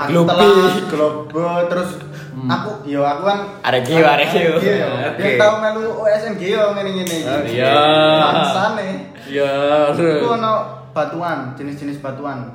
[0.07, 0.31] Globe.
[0.31, 1.91] Atlas, globe, terus
[2.37, 4.59] aku, yo aku kan Ada geo, ada geo.
[4.59, 5.23] Iya, Oke.
[5.23, 7.55] dia tahu melu OSN geo ngene-ngene iki.
[7.55, 7.75] Iya.
[8.21, 8.89] Bangsane.
[9.25, 9.53] Ya,
[9.91, 10.53] Itu ono
[10.91, 12.55] batuan, jenis-jenis batuan.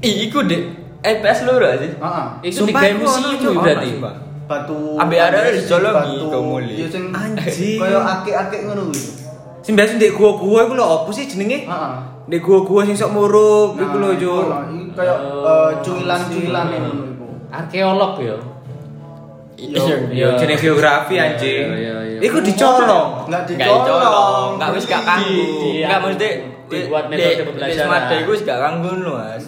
[0.00, 0.62] Ih, iku dek
[1.00, 1.90] EPS lu gak sih?
[1.94, 2.26] Heeh.
[2.44, 3.90] Itu museum ono, itu berarti.
[4.42, 6.74] Batu Ambek ada batu- dijologi batu- ke muli.
[6.76, 7.78] Iya sing Anjing.
[7.78, 9.02] Kaya akik-akik ngono kuwi.
[9.62, 11.64] Sing biasa ndek gua-gua iku lho opo sih jenenge?
[11.64, 11.92] Heeh.
[12.26, 14.42] Ndek gua-gua sing sok murup iku lho, iku Cuk.
[14.44, 17.26] lho, Iki kaya eh, cuilan-cuilan ngono iku.
[17.48, 18.36] Arkeolog ya.
[19.62, 19.96] Iya.
[20.10, 21.66] Yo jenenge geografi Iya, anjing.
[21.68, 22.18] iya, iya, iya.
[22.20, 23.10] Iku dicolong.
[23.26, 26.28] Enggak dicolong, enggak wis gak di- Enggak mesti
[26.66, 27.84] dibuat metode pembelajaran.
[27.84, 29.44] Semada iku wis gak kanggo lho, Mas.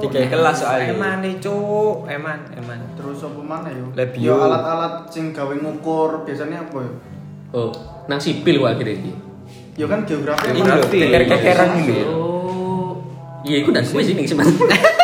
[0.00, 0.92] Tiga kelas soalnya.
[0.92, 2.08] Eman nih, Cuk.
[2.08, 2.78] Eman, eman.
[2.94, 3.84] Terus apa mana yo?
[4.16, 6.92] Yo alat-alat sing gawe ngukur biasanya apa yo?
[7.50, 7.70] Oh,
[8.06, 9.12] nang sipil kok akhirnya iki.
[9.76, 10.54] Yo kan geografi.
[10.54, 12.08] Lho, keker-kekeran ini lho.
[12.08, 12.90] Oh.
[13.42, 14.99] Iya, iku dan gue sini sebenarnya.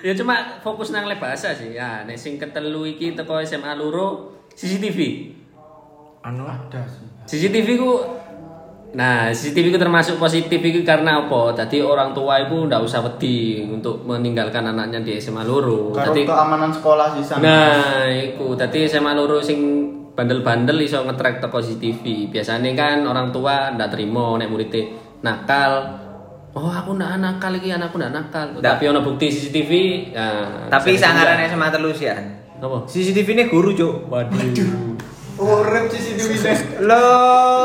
[0.00, 1.76] Ya cuma fokus nang lab bahasa sih.
[1.76, 4.98] Ya, nek sing ketelu iki teko SMA loro CCTV.
[6.20, 7.06] Anu Ada sih.
[7.28, 7.92] CCTV ku
[8.90, 11.54] Nah, CCTV ku termasuk positif itu karena apa?
[11.54, 15.94] Tadi orang tua ibu ndak usah wedi untuk meninggalkan anaknya di SMA loro.
[15.94, 17.38] Tadi keamanan sekolah sih sana.
[17.38, 19.86] Nah, iku tadi SMA loro sing
[20.18, 22.34] bandel-bandel iso ngetrack teko CCTV.
[22.34, 24.82] Biasanya kan orang tua ndak terima nek muridnya
[25.22, 25.72] nakal.
[26.50, 28.58] Oh, aku ndak nakal iki, anakku ndak nakal.
[28.58, 28.62] Ndak.
[28.64, 29.70] Tapi ono bukti CCTV.
[30.10, 31.50] Nah, Tapi bisa sangaran dibilang.
[31.52, 32.14] SMA terus ya.
[32.58, 32.78] Apa?
[32.84, 34.10] CCTV ini guru, Cuk.
[34.10, 34.38] Waduh.
[35.38, 36.58] Urip CCTV deh.
[36.82, 37.02] Lo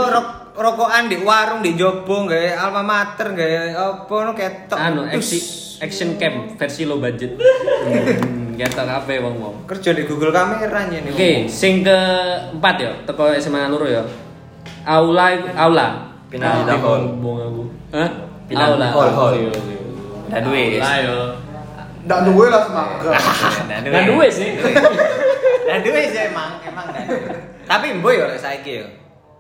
[0.06, 4.78] rok rokokan di warung di jobo gawe alma mater gawe apa no ketok.
[4.78, 5.42] Anu, action,
[5.82, 7.36] action cam versi low budget.
[7.86, 9.68] Hmm, ketok kabeh wong-wong.
[9.68, 11.12] kerja di Google kamera nih.
[11.12, 14.02] Oke, sing keempat ya, teko SMA loro ya.
[14.82, 15.88] Aula aula.
[16.26, 17.20] Pindah di tahun.
[17.22, 17.64] Bong aku.
[17.92, 18.10] Hah?
[18.46, 18.88] Pindah aula.
[18.94, 19.36] hall, hall.
[20.30, 20.78] Ndak duwe.
[20.78, 21.18] Aula ya.
[22.06, 23.12] Ndak duwe lah semoga.
[23.66, 24.50] Nggak duwe sih.
[25.66, 27.06] Dan duwe sih emang emang dan.
[27.66, 28.88] Tapi mbo yo lek saiki yo.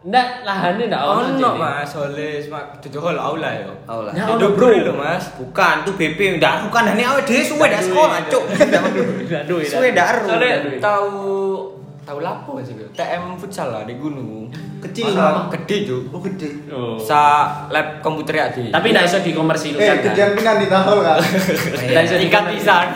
[0.10, 1.38] Ndak lahane ndak ono.
[1.38, 1.50] Ono.
[1.58, 3.74] Mas, oleh semak hall aula yo.
[3.86, 4.10] Aula.
[4.14, 5.30] Ya, ono, bro lho, Mas.
[5.38, 8.44] Bukan, tuh BP ndak bukan hanya awake dhewe suwe dak sekolah, Cuk.
[9.30, 9.62] Ndak duwe.
[9.66, 10.26] Suwe ndak eru.
[10.30, 10.78] Soalnya duwe.
[10.82, 11.14] tahu
[12.06, 12.90] tahu lapo sih yo.
[12.98, 14.50] TM futsal lah di gunung.
[14.86, 15.50] Kecil lah.
[15.50, 16.02] Gede, Cuk.
[16.10, 16.50] Oh gede.
[16.70, 16.96] Oh.
[16.96, 17.22] Sa
[17.68, 18.70] lab komputer ya di.
[18.70, 19.82] Tapi ndak iso Eh, dikomersilkan.
[19.82, 19.98] kan?
[20.04, 21.18] kejadian pinan di tahun kan.
[21.90, 22.88] Ndak iso tingkat pisan.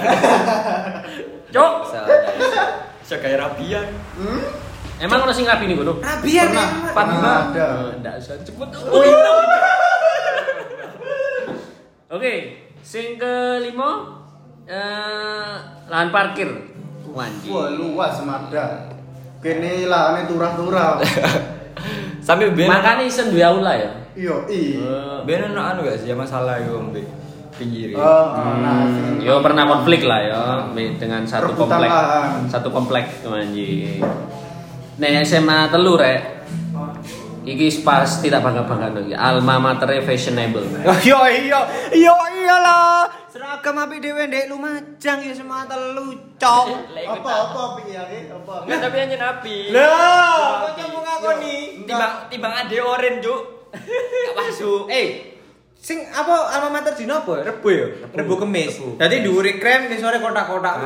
[1.54, 1.74] Cuk.
[3.00, 3.88] Bisa kayak rapian.
[4.14, 4.42] Hmm?
[5.00, 5.98] Emang ono sing rapi nih gunung?
[5.98, 6.92] Rabian Pernah.
[6.92, 7.68] Pernah ada.
[7.98, 8.70] Ndak usah cepet.
[8.86, 9.18] Oh, iya.
[12.10, 12.34] Oke,
[12.82, 14.22] sing kelima
[14.66, 15.54] eh
[15.88, 16.50] lahan parkir.
[17.10, 17.26] Wah
[17.70, 18.94] luas semada.
[19.40, 21.00] Kene lahane turah-turah.
[22.20, 23.92] Sampai ben Makanya isen duwe aula ya.
[24.20, 24.62] Iya, i.
[25.24, 27.06] ben ono anu gak sih ya masalah yo mbek
[27.60, 27.92] pinggir.
[27.96, 30.40] Oh, oh, nah, sing- Yo pernah konflik lah ya
[30.76, 31.92] dengan satu komplek.
[32.48, 34.00] Satu komplek anjing.
[35.00, 36.40] Nek SMA telu rek.
[37.40, 39.16] Iki pas tidak bangga-bangga lagi.
[39.16, 40.64] Alma mater fashionable.
[40.86, 41.60] Oh, Yo iya,
[41.96, 43.08] yo iyalah.
[43.40, 46.92] Seragam api dhewe ndek Lumajang ya semua telu, Cok.
[46.92, 48.04] Apa apa piye ya?
[48.36, 48.68] Apa?
[48.68, 49.72] Enggak tapi hanya napi.
[49.72, 51.58] Lah, kok kamu ngakoni?
[51.88, 53.72] Timbang timbang ade oren, Cuk.
[53.72, 54.92] Gak masuk.
[54.92, 55.40] Eh,
[55.80, 57.40] sing apa alma mater dino apa?
[57.48, 57.88] Rebo ya?
[58.12, 58.76] Rebo kemis.
[59.00, 60.84] Dadi dhuwure krem di sore kotak-kotak.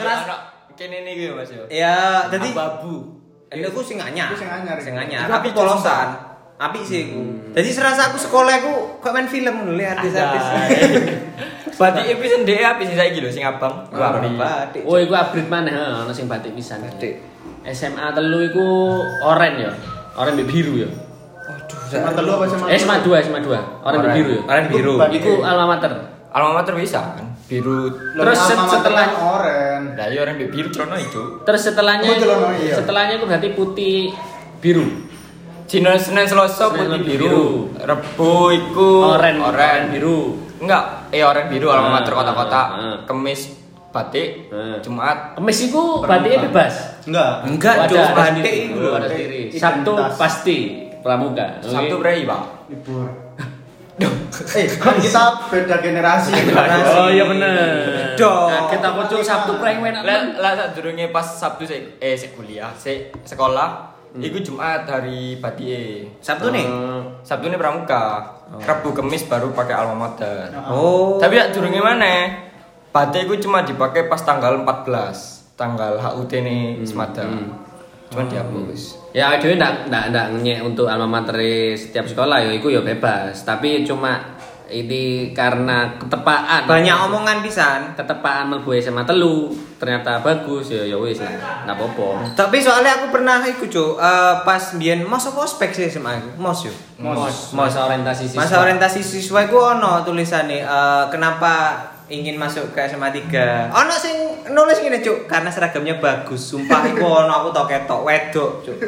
[0.00, 0.48] Seras-
[0.80, 1.68] kene nih gitu Mas yo.
[1.68, 3.20] Ya, dadi babu.
[3.52, 4.32] Ini aku sing anyar.
[4.32, 4.80] Sing anyar.
[4.80, 5.28] Sing anyar.
[5.28, 6.29] Tapi polosan.
[6.60, 7.20] Apik sih iku.
[7.56, 10.44] Jadi serasa aku sekolah aku kok main film ngono le artis-artis.
[11.72, 13.88] Berarti iki sendiri api sing saiki lho sing abang.
[13.88, 14.36] Api.
[14.36, 14.82] batik.
[14.84, 15.72] Oh, iku upgrade mana?
[15.72, 16.84] Heeh, ono sing batik pisan.
[16.84, 17.16] Batik.
[17.64, 18.66] SMA telu iku
[19.24, 19.72] oren ya.
[20.20, 20.88] Oren mbek biru ya.
[21.88, 22.68] Sama telu apa sama?
[22.68, 23.56] Eh, SMA 2, SMA 2.
[23.80, 24.42] Oren mbek biru ya.
[24.44, 24.92] Oren biru.
[25.00, 25.92] Iku Iku alma mater.
[26.28, 27.24] Alma mater bisa kan.
[27.48, 27.88] Biru.
[28.14, 29.96] Terus set- setelah- oren.
[29.96, 31.40] Lah iya mbek biru celana itu.
[31.40, 32.74] Terus setelahnya Oh, celana, iya.
[32.76, 33.96] setelahnya itu berarti putih
[34.60, 35.08] biru.
[35.70, 37.26] Cina Senin Selasa putih biru.
[37.30, 37.46] biru.
[37.78, 39.54] Rebo iku Oren, oren.
[39.54, 40.34] oren biru.
[40.58, 42.66] Enggak, eh oren biru alma Ah, mater kotak-kotak.
[42.68, 42.96] ah.
[43.06, 43.54] Kemis
[43.88, 44.82] batik, Ah.
[44.82, 46.74] Jumat Kemis iku batiknya bebas.
[47.06, 47.32] Enggak.
[47.46, 49.42] Enggak, ada batik iku ada sendiri.
[49.54, 50.56] Sabtu pasti
[51.00, 51.62] pramuka.
[51.62, 52.42] Sabtu prei, Pak.
[52.66, 53.06] Libur.
[54.50, 56.32] eh, kan kita beda generasi.
[56.96, 58.18] Oh iya bener.
[58.18, 58.48] Dong.
[58.48, 60.02] Nah, kita kucuk Sabtu prank enak.
[60.02, 63.99] Lah lah sadurunge pas Sabtu sik eh sik kuliah, sik sekolah.
[64.18, 66.18] Iku Jumat hari batike.
[66.18, 66.66] Sabtu nih.
[67.22, 68.26] Sabtu ini pramuka.
[68.50, 70.50] Rabu Kemis baru pakai alma mater.
[70.66, 71.22] Oh.
[71.22, 72.26] Tapi ya durunge mana?
[72.90, 77.22] Batik itu cuma dipakai pas tanggal 14 tanggal HUT nih Semada.
[78.10, 78.98] Cuma dihapus.
[79.14, 80.26] Ya dhewe ndak ndak ndak
[80.66, 81.38] untuk alma mater
[81.78, 84.39] setiap sekolah ya iku ya bebas, tapi cuma
[84.70, 86.64] ini karena ketepaan.
[86.64, 87.92] Banyak omongan pisan.
[87.98, 91.66] ketepaan mlebu SMA telu ternyata bagus ya ya wis lah.
[91.66, 92.08] Nggak apa-apa.
[92.38, 96.30] Tapi soalnya aku pernah ikut cuk eh, pas biyen mos apa ospek sih SMA aku?
[96.38, 96.72] Mos yo.
[97.02, 97.52] mos.
[97.52, 98.46] Masa orientasi siswa.
[98.46, 101.52] Masa orientasi siswa itu ono tulisannya eh, kenapa
[102.10, 104.16] ingin masuk ke SMA 3 Ono sing
[104.50, 106.42] nulis gini cuk karena seragamnya bagus.
[106.42, 108.78] Sumpah iku ono aku tau ketok wedok cuk.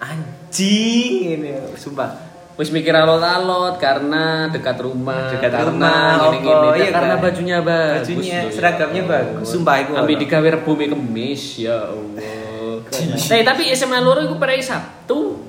[0.00, 2.29] Anjing ini sumpah
[2.60, 7.24] wis mikir alot-alot karena dekat rumah Dekat karena rumah, gini-gini apa, Dan iya karena kan?
[7.24, 8.52] bajunya bagus Bajunya, ya.
[8.52, 9.46] seragamnya bagus.
[9.48, 12.84] Sumpah iku ambil digawe rebu mie kemis ya Allah
[13.32, 15.40] Eh tapi SMA loro iku pernah Sabtu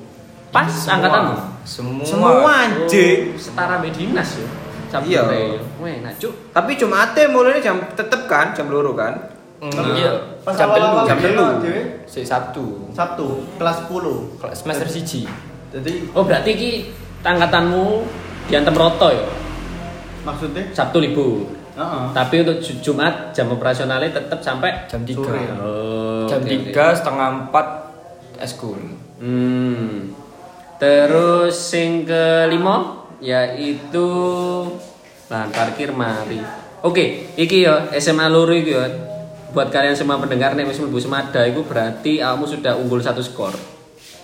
[0.47, 1.35] pas angkatanmu
[1.67, 2.03] Semua.
[2.07, 4.47] Semua anjing Oh, setara medinas ya
[4.87, 5.21] Sabtu Iya.
[5.83, 9.19] Weh, nah cuk Tapi Jumatnya mulainya jam tetep kan jam loro kan
[9.61, 10.39] Iya.
[10.41, 11.05] Pas Jam telu.
[11.05, 11.45] Jam telu.
[12.09, 12.89] Si Sabtu.
[12.89, 14.41] Sabtu kelas 10.
[14.41, 15.29] Kelas semester siji.
[15.71, 16.71] Jadi Oh berarti ki
[17.21, 18.03] angkatanmu
[18.45, 19.23] diantem roto ya
[20.21, 22.05] maksudnya Sabtu libur Heeh.
[22.11, 25.23] tapi untuk Ju- Jumat jam operasionalnya tetap sampai Jam tiga.
[25.23, 25.41] Sore.
[25.55, 27.67] oh, Jam oke, tiga setengah empat
[28.37, 28.77] eskul.
[29.17, 30.11] hmm.
[30.77, 34.07] terus sing kelima yaitu
[35.25, 36.41] bahan parkir mari
[36.81, 38.85] oke iki ya SMA loro iki ya
[39.51, 43.53] buat kalian semua pendengar nih wis mlebu semada itu berarti kamu sudah unggul satu skor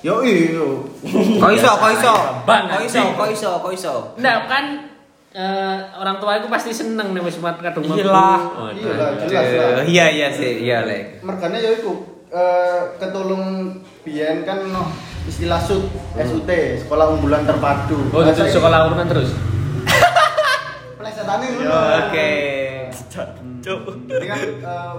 [0.06, 0.62] Yo iya.
[1.42, 2.14] Kok iso, kok iso
[2.46, 4.66] Kok iso, kok iso, kok iso Nah kan
[5.34, 8.06] eh, orang tua aku pasti seneng nih wis mat kadung mlebu.
[8.06, 8.40] Iyalah.
[8.58, 8.94] Oh, Iya
[9.26, 9.84] jelas lah.
[9.86, 11.94] Iya iya sih, iya lek Mergane ya iku
[12.30, 14.90] eh, ketulung biyen kan no
[15.28, 16.48] istilah SUT, SUT,
[16.88, 18.00] sekolah unggulan terpadu.
[18.16, 19.36] Oh, saiki sekolah urunan terus.
[20.96, 21.68] plesetane ngono.
[21.68, 22.30] Iya, Oke
[24.08, 24.96] Jadi kan eh,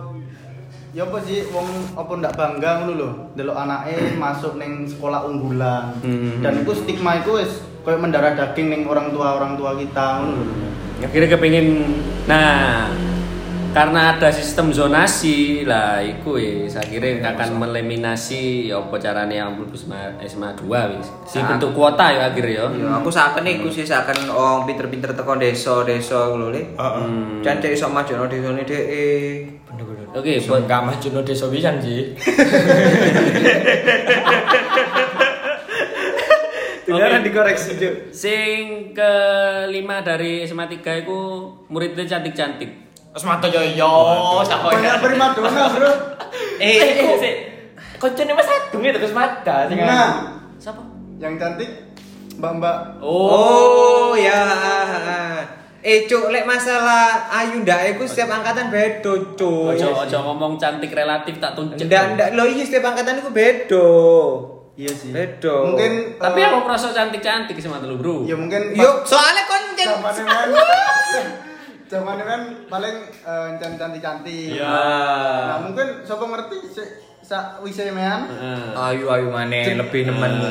[0.97, 1.69] ya apa sih wong
[2.01, 5.93] apa ndak bangga ngono lho delok anake masuk ning sekolah unggulan.
[6.01, 6.41] Hmm.
[6.41, 10.33] Dan itu stigma itu wis koyo mendarah daging ning orang tua orang tua kita ngono
[10.41, 10.55] lho.
[11.05, 11.69] Akhirnya kepingin
[12.25, 12.89] nah
[13.69, 19.77] karena ada sistem zonasi lah iku wis akhirnya akan meliminasi ya apa carane yang mlebu
[19.77, 21.07] SMA, SMA 2 wis.
[21.29, 21.53] Si Nah.
[21.53, 22.67] bentuk kuota ya akhirnya ya.
[22.73, 26.73] Iya, aku saken iku sih saken wong pinter-pinter teko desa-desa ngono Le.
[26.81, 27.45] Hmm.
[27.45, 29.58] Jan cek iso majono desane dhek.
[29.69, 32.17] Oke, Buat buat nggak maju no desa pisan sih.
[36.89, 38.17] Beneran dikoreksi, Cuk.
[38.17, 41.19] sing kelima dari SMA 3 itu
[41.69, 42.89] muridnya cantik-cantik.
[43.13, 43.93] Terus mata yo yo,
[44.41, 45.93] siapa Banyak primadona, Bro.
[46.65, 47.15] Eh, iku
[47.99, 49.69] Koncone Mas Agung itu terus mata.
[49.69, 50.83] Nah, Siapa?
[51.19, 51.67] yang cantik
[52.35, 54.43] Mbak-mbak Oh, ya.
[55.79, 59.79] Eh, Cuk, lek masalah Ayu ndak iku setiap angkatan beda, Cuk.
[59.79, 61.87] Ojo ojo ngomong cantik relatif tak tuncet.
[61.87, 63.87] Ndak ndak lo iya setiap angkatan iku beda.
[64.75, 65.15] Iya sih.
[65.15, 65.55] Beda.
[65.71, 68.27] Mungkin Tapi eh, aku merasa cantik-cantik sama telu, Bro.
[68.27, 70.03] ya mungkin Yuk, soalnya kon zaman
[72.15, 74.59] kan kan paling eh, cantik-cantik.
[74.59, 74.83] Iya.
[75.47, 76.89] Nah, mungkin sapa ngerti sik
[77.23, 78.27] sak wise mean.
[78.75, 80.51] Ayu ayu maneh lebih nemen.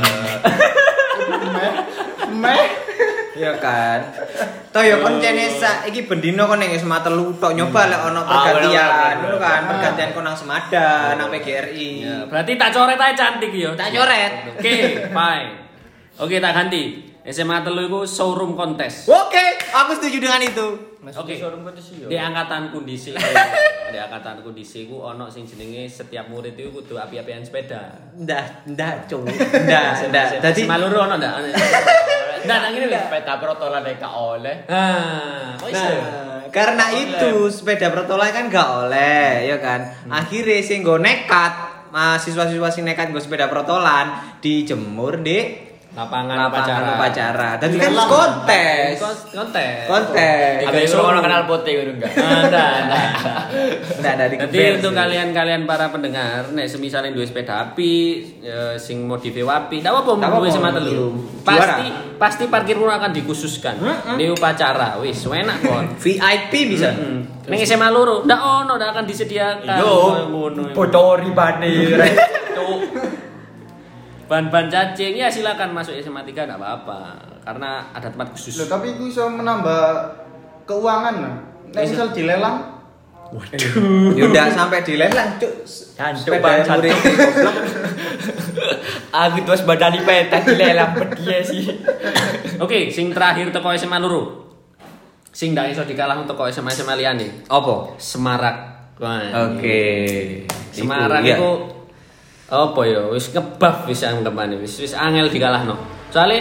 [1.51, 1.71] Meh.
[2.31, 2.86] Meh.
[3.37, 3.99] Iya kan.
[4.73, 8.25] Toh ya kon cene sak iki bendino kon ning SMA telu tok nyoba lek ono
[8.25, 11.89] pergantian ngono kan, pergantian kon nang Semada, nang PGRI.
[12.01, 13.77] Ya, berarti tak coret aja cantik ya.
[13.77, 14.33] Tak coret.
[14.57, 14.73] Oke,
[15.13, 15.49] fine.
[16.17, 17.13] Oke, tak ganti.
[17.29, 19.05] SMA telu itu showroom kontes.
[19.05, 20.86] Oke, aku setuju dengan itu.
[21.15, 21.39] Oke.
[22.11, 23.15] Di angkatanku dhisik.
[23.93, 27.95] di angkatanku dhisik ku ono sing jenenge setiap murid itu kudu api-apian sepeda.
[28.19, 29.23] Ndah, ndah, cung.
[29.67, 30.25] Ndah, ndah.
[30.43, 31.33] Dadi maluru ono ndak?
[32.43, 32.97] Ndak, ndak ngene.
[33.07, 34.55] Sepeda protolan gak oleh.
[34.67, 35.87] Nah, iso?
[35.95, 39.87] Nah, karena itu sepeda protolan kan gak oleh, ya kan.
[40.11, 41.53] Akhirnya sing nggo nekat
[41.91, 45.66] mahasiswa-siswa sing nekat nggo sepeda protolan dijemur di
[45.97, 46.89] Lapangan lapangan upacara.
[46.93, 47.49] upacara.
[47.57, 48.95] Tadi kan kontes.
[49.01, 49.85] Kon- Kontes.
[49.89, 50.61] Kontes.
[50.61, 51.09] Habis showroom.
[51.09, 52.13] orang kenal putih gitu enggak?
[52.47, 53.49] Ah.
[53.97, 57.95] Ndak dari Jadi untuk kalian-kalian para pendengar, nek semisalnya duwe sepeda api,
[58.39, 60.47] ya, sing modif apa-apa Ndak mau apa-apa.
[60.47, 61.07] SMA telu.
[61.41, 63.75] Pasti pasti parkir pun akan dikhususkan
[64.15, 65.01] di upacara.
[65.01, 65.85] Wis, enak kon.
[66.03, 66.93] VIP bisa.
[67.47, 69.77] Ning SMA loro, ndak ono, ndak akan disediakan.
[69.81, 70.61] Yo, ngono.
[70.71, 71.73] bodoh ribane.
[74.27, 76.99] Ban-ban cacing ya silakan masuk SMA 3 enggak apa-apa
[77.47, 78.59] karena ada tempat khusus.
[78.59, 79.83] Loh, tapi iku iso menambah
[80.67, 81.35] keuangan nah.
[81.71, 81.95] Nek Iso.
[81.95, 82.77] misal dilelang
[84.15, 85.51] Ya udah sampai dilelang, Cuk.
[85.99, 86.79] Jancuk bangsat.
[86.79, 87.55] murid goblok.
[89.27, 91.67] Aku terus badani petak dilelang dia sih.
[92.63, 94.47] Oke, sing terakhir teko SMA loro.
[95.35, 97.45] Sing ndak iso dikalah untuk SMA SMA liyane.
[97.51, 97.99] Apa?
[97.99, 98.55] Semarak.
[98.97, 99.83] Oke.
[100.73, 100.89] Iku,
[101.21, 101.35] iya.
[101.37, 101.49] itu
[102.47, 105.75] apa ya wis ngebuff wis yang kemane wis wis angel dikalahno.
[106.07, 106.39] Soale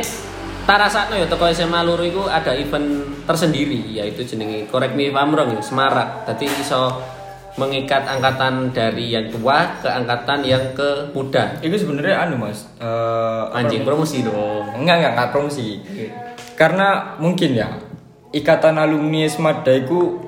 [0.67, 5.51] tak rasakno ya teko SMA loro iku ada event tersendiri yaitu jenenge if I'm wrong
[5.51, 6.27] ya, semarak.
[6.27, 6.95] Dadi iso
[7.57, 11.59] mengikat angkatan dari yang tua ke angkatan yang ke muda.
[11.65, 12.69] Itu sebenarnya anu mas.
[12.79, 14.77] apa Anjing promosi dong.
[14.79, 15.81] Enggak enggak enggak promosi.
[16.55, 17.69] Karena mungkin ya
[18.31, 20.21] ikatan alumni Esmada itu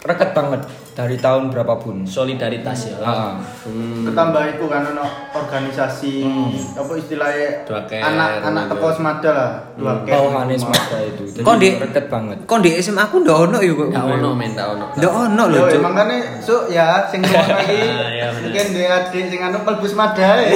[0.00, 0.64] reket banget
[1.00, 2.04] dari tahun berapapun.
[2.04, 3.00] Solidaritas ya.
[3.00, 3.40] Ah.
[3.64, 4.04] Hmm.
[4.04, 6.12] Ketambah itu kan ono organisasi
[6.76, 8.72] apa istilahnya Dua ket, anak anak gitu.
[8.76, 10.12] teko semada lah dua ket.
[10.12, 11.24] Bawahan Esmada itu.
[11.26, 12.38] Jadi Kok di- reket banget.
[12.44, 13.88] Kok di SMA aku ndak ono ya kok.
[13.88, 14.86] Gak ono men, ono.
[14.92, 15.80] Ndak ono lho, Cuk.
[15.80, 19.86] emang kan su ya sing ngono iki Ah, iya, mungkin dia adik sing anu pelbu
[19.86, 20.52] semada ya.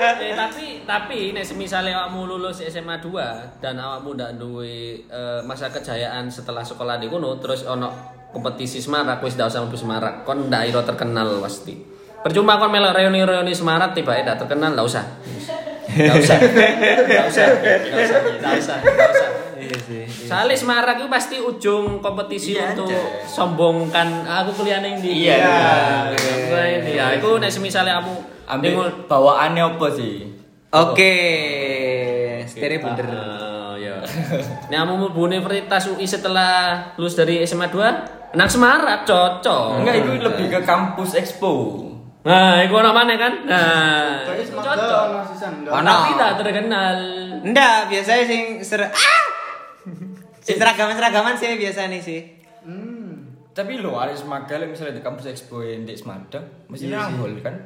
[0.00, 5.68] Eh, tapi tapi nek misalnya awakmu lulus SMA 2 dan awakmu ndak duwe eh, masa
[5.68, 10.46] kejayaan setelah sekolah di kono terus ono kompetisi semarak wis ndak usah mlebu semarak kon
[10.46, 11.74] ndak iro terkenal pasti
[12.20, 15.04] percuma kon melok reuni-reuni semarak tiba ndak terkenal ndak usah
[15.90, 19.28] ndak usah ndak usah ndak usah ndak usah ndak usah
[19.60, 20.06] Iya.
[20.08, 23.28] Soalnya Semarak itu pasti ujung kompetisi Iya, untuk aja.
[23.28, 25.28] sombongkan aku kuliah ning ndi.
[25.28, 26.62] Iya, Iya, iya.
[26.80, 27.06] ini ya.
[27.20, 28.14] Iku nek semisale kamu
[28.48, 28.72] Ambil
[29.04, 30.26] bawaannya apa sih?
[30.72, 31.14] Oke.
[32.48, 33.06] Stere bener.
[33.10, 34.00] Ah, ya.
[34.72, 39.82] Nek kamu mlebu universitas UI setelah lulus dari SMA 2, nang Semarak cocok.
[39.82, 41.82] Enggak, itu lebih ke kampus expo.
[42.20, 43.32] Nah, iku ono mana kan?
[43.42, 45.04] Nah, itu cocok.
[45.40, 45.72] enggak.
[45.72, 45.90] Ono.
[45.90, 46.94] Tapi tak terkenal.
[47.42, 49.22] Ndak, biasanya sing ser ah!
[50.38, 52.20] Sing seragaman-seragaman sih biasa nih sih.
[52.62, 53.34] Hmm.
[53.50, 57.16] Tapi lo ada semagal misalnya di kampus expo yang di Semada, mesti Iya sih.
[57.16, 57.56] nanggol kan?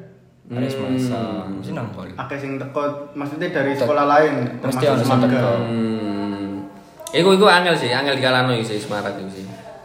[0.45, 2.09] Ada semasa, mesti nanggol.
[2.15, 5.27] Akeh sing teko maksudnya dari sekolah lain Mesti semada.
[5.27, 5.53] teko.
[5.61, 6.53] Hmm.
[7.11, 9.45] Iku iku angel sih, angel dikalano iki sih Semarak itu sih.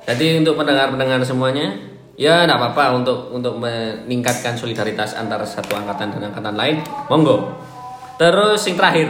[0.10, 1.70] Jadi untuk pendengar-pendengar semuanya,
[2.18, 7.54] ya enggak apa-apa untuk untuk meningkatkan solidaritas antara satu angkatan dan angkatan lain, monggo.
[8.18, 9.08] Terus yang terakhir,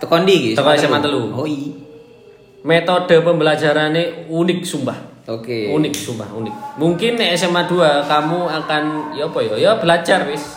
[0.00, 1.28] Tekon di Teko SMA telu.
[1.36, 1.76] Oh iya.
[2.60, 4.98] metode pembelajarannya unik sumpah.
[5.28, 5.68] Oke.
[5.72, 6.76] Unik sumpah, unik.
[6.80, 8.82] Mungkin nek SMA 2 kamu akan
[9.16, 9.54] ya apa ya?
[9.56, 10.56] Ya belajar wis.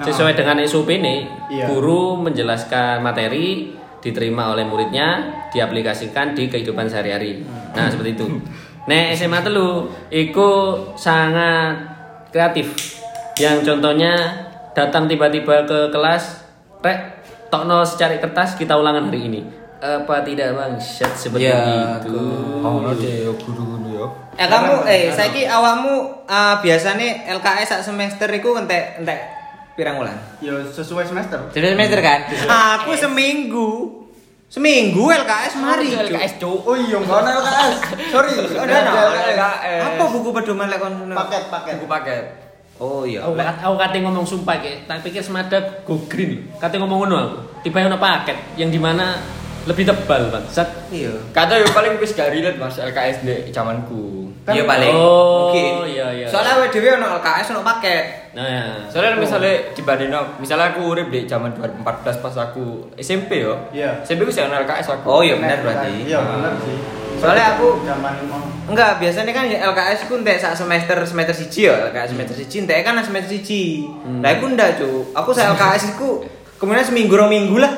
[0.00, 1.68] Sesuai dengan SOP ini, Iya.
[1.68, 7.44] guru menjelaskan materi diterima oleh muridnya, diaplikasikan di kehidupan sehari-hari.
[7.76, 8.26] Nah, seperti itu.
[8.90, 10.50] Nek SMA telu iku
[10.98, 11.78] sangat
[12.34, 12.98] kreatif.
[13.38, 14.18] Yang contohnya
[14.74, 16.42] datang tiba-tiba ke kelas,
[16.82, 17.22] rek
[17.54, 19.40] tokno secari kertas kita ulangan hari ini.
[19.78, 20.74] Apa tidak bang?
[20.82, 22.18] Shit seperti Ya, itu.
[22.66, 24.06] Oh, no deh, guru-guru ya.
[24.42, 29.22] Eh kamu eh saiki awakmu uh, biasane LKS sak semester iku entek entek
[29.78, 30.18] pirang wulan?
[30.42, 31.38] Ya sesuai semester.
[31.54, 32.26] Jadi semester kan?
[32.82, 33.99] Aku seminggu.
[34.50, 35.94] Seminggu LKS mari.
[35.94, 36.66] LKS cuk.
[36.66, 37.74] Oh iya, enggak ono LKS.
[38.10, 38.34] Sorry.
[38.34, 38.92] Oh, enggak ada?
[39.30, 39.82] LKS.
[39.94, 41.74] Apa buku pedoman lek kon Paket paket.
[41.78, 42.24] Buku paket.
[42.82, 43.22] Oh iya.
[43.22, 46.50] Aku, aku kate ngomong sumpah kayak, tak pikir semada go green.
[46.58, 47.38] Kate ngomong ngono aku.
[47.62, 49.22] Tiba ono paket yang di mana
[49.70, 50.44] lebih tebal bang.
[50.50, 50.66] Set.
[50.90, 51.14] Iya.
[51.30, 54.29] Kata yo paling wis gak relate Mas LKS di zamanku.
[54.50, 54.90] Kan- Iya paling.
[54.92, 55.72] Oh, Mungkin.
[55.86, 56.26] iya, iya.
[56.26, 58.04] Soalnya awake dhewe ono LKS ono paket.
[58.30, 58.62] Nah, ya.
[58.86, 61.86] Soalnya misalnya dibanding misalnya aku urip di zaman 2014
[62.18, 63.54] pas aku SMP yo.
[63.70, 64.02] Iya.
[64.02, 65.06] SMP ku sih ono LKS aku.
[65.08, 66.04] Oh iya benar berarti.
[66.04, 66.76] Iya benar sih.
[67.16, 68.12] Soalnya aku- zaman
[68.64, 72.56] Enggak, biasanya kan ya LKS ku entek sak semester semester siji ya, LKS semester siji
[72.60, 73.82] entek kan semester siji.
[74.18, 75.10] Lah aku ndak, Cuk.
[75.12, 76.22] Aku sak LKS iku
[76.54, 77.72] kemudian seminggu rong minggu lah.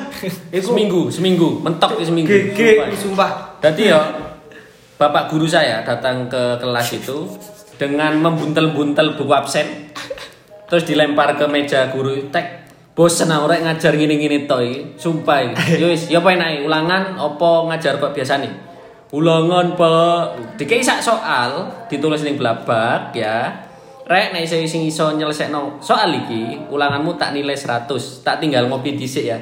[0.47, 2.29] Iku seminggu, seminggu, mentok seminggu.
[2.29, 2.95] Gege, Sumpah.
[2.95, 3.31] sumpah.
[3.59, 3.99] Jadi ya,
[4.97, 7.25] bapak guru saya datang ke kelas itu
[7.77, 9.89] dengan membuntel-buntel buku absen,
[10.69, 12.63] terus dilempar ke meja guru tek.
[12.93, 15.01] Bosen aku rek ngajar gini-gini iki.
[15.01, 15.41] Sumpah.
[15.81, 18.53] Yo wis, ya apa enak ulangan opo ngajar kok biasa nih.
[19.13, 20.57] Ulangan, Pak.
[20.61, 23.49] Dikei sak soal ditulis ning blabak ya.
[24.05, 27.89] Rek nek sing iso nyelesekno soal iki, ulanganmu tak nilai 100.
[28.21, 29.41] Tak tinggal ngopi dhisik ya.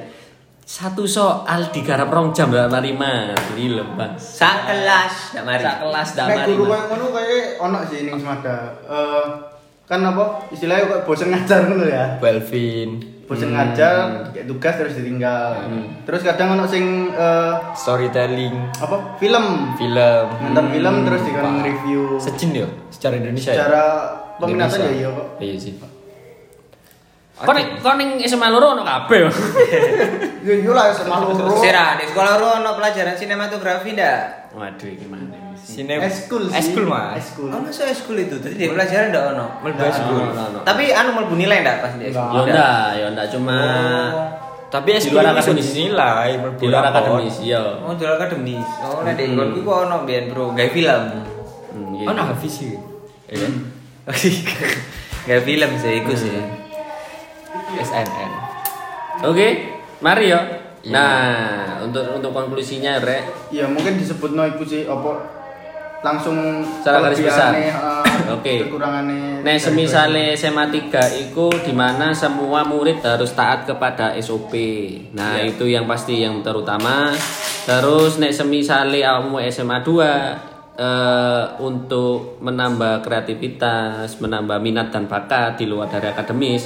[0.71, 4.15] Satu soal digarap rong jam gak mari mari lho, Bang.
[4.15, 5.63] Sak kelas ndak mari.
[5.67, 6.55] Sak kelas dak mari.
[6.55, 8.79] guru koyo ngono kayak ono sih ning Semada.
[8.87, 9.25] Eh
[9.83, 12.15] kan apa istilahnya kok bosen ngajar ngono ya.
[12.23, 15.59] Belvin, Bosen ngajar, kayak tugas terus ditinggal.
[16.07, 20.23] Terus kadang ono sing eh storytelling, apa film film.
[20.39, 21.67] nonton film terus dikon Wah.
[21.67, 23.51] review Secin yo secara Indonesia.
[23.51, 23.55] ya?
[23.59, 23.83] secara
[24.39, 25.27] peminatan ya iya kok.
[25.35, 25.75] Iya sih.
[27.41, 29.25] Kok ning kok ning SMA loro ono kabeh.
[30.41, 31.33] Yo yo lah semalu.
[31.57, 34.51] Sira, di sekolah lu ono pelajaran sinematografi ndak?
[34.51, 35.55] Waduh, gimana ini?
[35.55, 36.57] Sine Eskul sih.
[36.57, 37.15] Eskul mas.
[37.17, 37.47] Eskul.
[37.47, 38.35] Oh, masa eskul itu?
[38.37, 39.45] Tadi di pelajaran ndak ono.
[39.61, 40.21] Melba eskul.
[40.61, 42.29] Tapi anu melbu nilai ndak pas di eskul?
[42.31, 43.57] Yo ndak, yo ndak cuma
[44.67, 45.67] Tapi Di eskul luar akademis.
[45.75, 47.63] melbu di luar akademis, yo.
[47.81, 48.67] Oh, jual akademis.
[48.81, 49.35] Oh, nek di Hmm.
[49.35, 51.03] nggonku kok ono biyen, Bro, gawe film.
[52.01, 52.73] Oh, nah Hafiz sih.
[53.27, 53.47] Iya.
[55.27, 56.33] Gawe film sih iku sih.
[57.79, 58.31] SNN.
[59.27, 59.47] Oke,
[60.01, 60.41] mari yo.
[60.89, 65.41] Nah, untuk untuk konklusinya rek, ya mungkin disebut no iku sih apa
[66.01, 67.53] langsung Secara garis besar.
[67.53, 67.69] eh,
[68.35, 68.65] Oke.
[68.65, 74.53] kekurangannya Nek semisale SMA 3 iku di mana semua murid harus taat kepada SOP.
[75.13, 77.13] Nah, itu yang pasti yang terutama.
[77.69, 85.69] Terus nek semisale awakmu SMA 2 eh, untuk menambah kreativitas, menambah minat dan bakat di
[85.69, 86.65] luar dari akademis,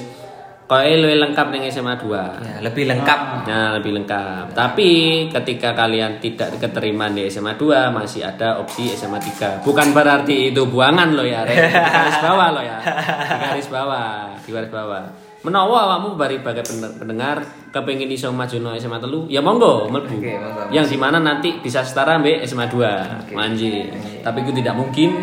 [0.66, 2.10] Koe luwih lengkap ning SMA 2.
[2.42, 3.46] Ya, lebih lengkap.
[3.46, 4.50] Nah, lebih lengkap.
[4.58, 4.90] Tapi
[5.30, 9.62] ketika kalian tidak keterima di SMA 2 masih ada opsi SMA 3.
[9.62, 11.46] Bukan berarti itu buangan loh ya.
[11.46, 12.82] Di garis bawah loh ya.
[12.82, 15.06] Di garis bawah, di garis bawah.
[15.46, 19.86] Menawa awakmu bari bagai pen- pendengar kepengin iso maju no SMA telu, ya monggo.
[19.86, 19.94] Oke,
[20.42, 20.74] monggo.
[20.74, 23.38] Yang di mana nanti bisa setara mbek SMA 2.
[23.38, 23.86] Manji.
[24.26, 25.14] Tapi itu tidak mungkin.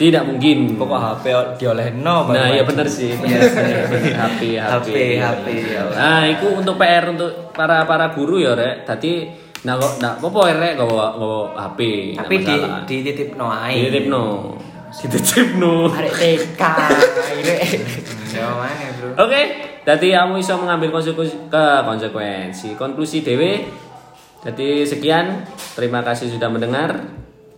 [0.00, 0.80] Tidak mungkin.
[0.80, 1.24] Pokok HP
[1.60, 2.24] diolehin no.
[2.32, 3.12] Nah, iya bener sih.
[3.12, 3.20] Sih.
[3.20, 3.60] HP,
[4.16, 4.56] HP.
[4.56, 5.46] HP, HP,
[5.76, 5.84] ya.
[5.92, 8.88] Nah, itu untuk PR untuk para para guru ya, Rek.
[8.88, 9.28] Tadi
[9.60, 11.80] nah kok nah apa rek gawa gawa HP.
[12.16, 12.80] nggak Tapi di masalah.
[12.88, 14.24] di titip no dititipno.
[14.88, 15.74] Dititipno.
[15.92, 16.62] Arek TK.
[18.32, 18.48] Ya?
[19.20, 19.40] Oke,
[19.84, 23.68] jadi kamu bisa mengambil konsekuensi ke konsekuensi konklusi dewe.
[24.40, 25.44] Jadi sekian,
[25.76, 26.96] terima kasih sudah mendengar.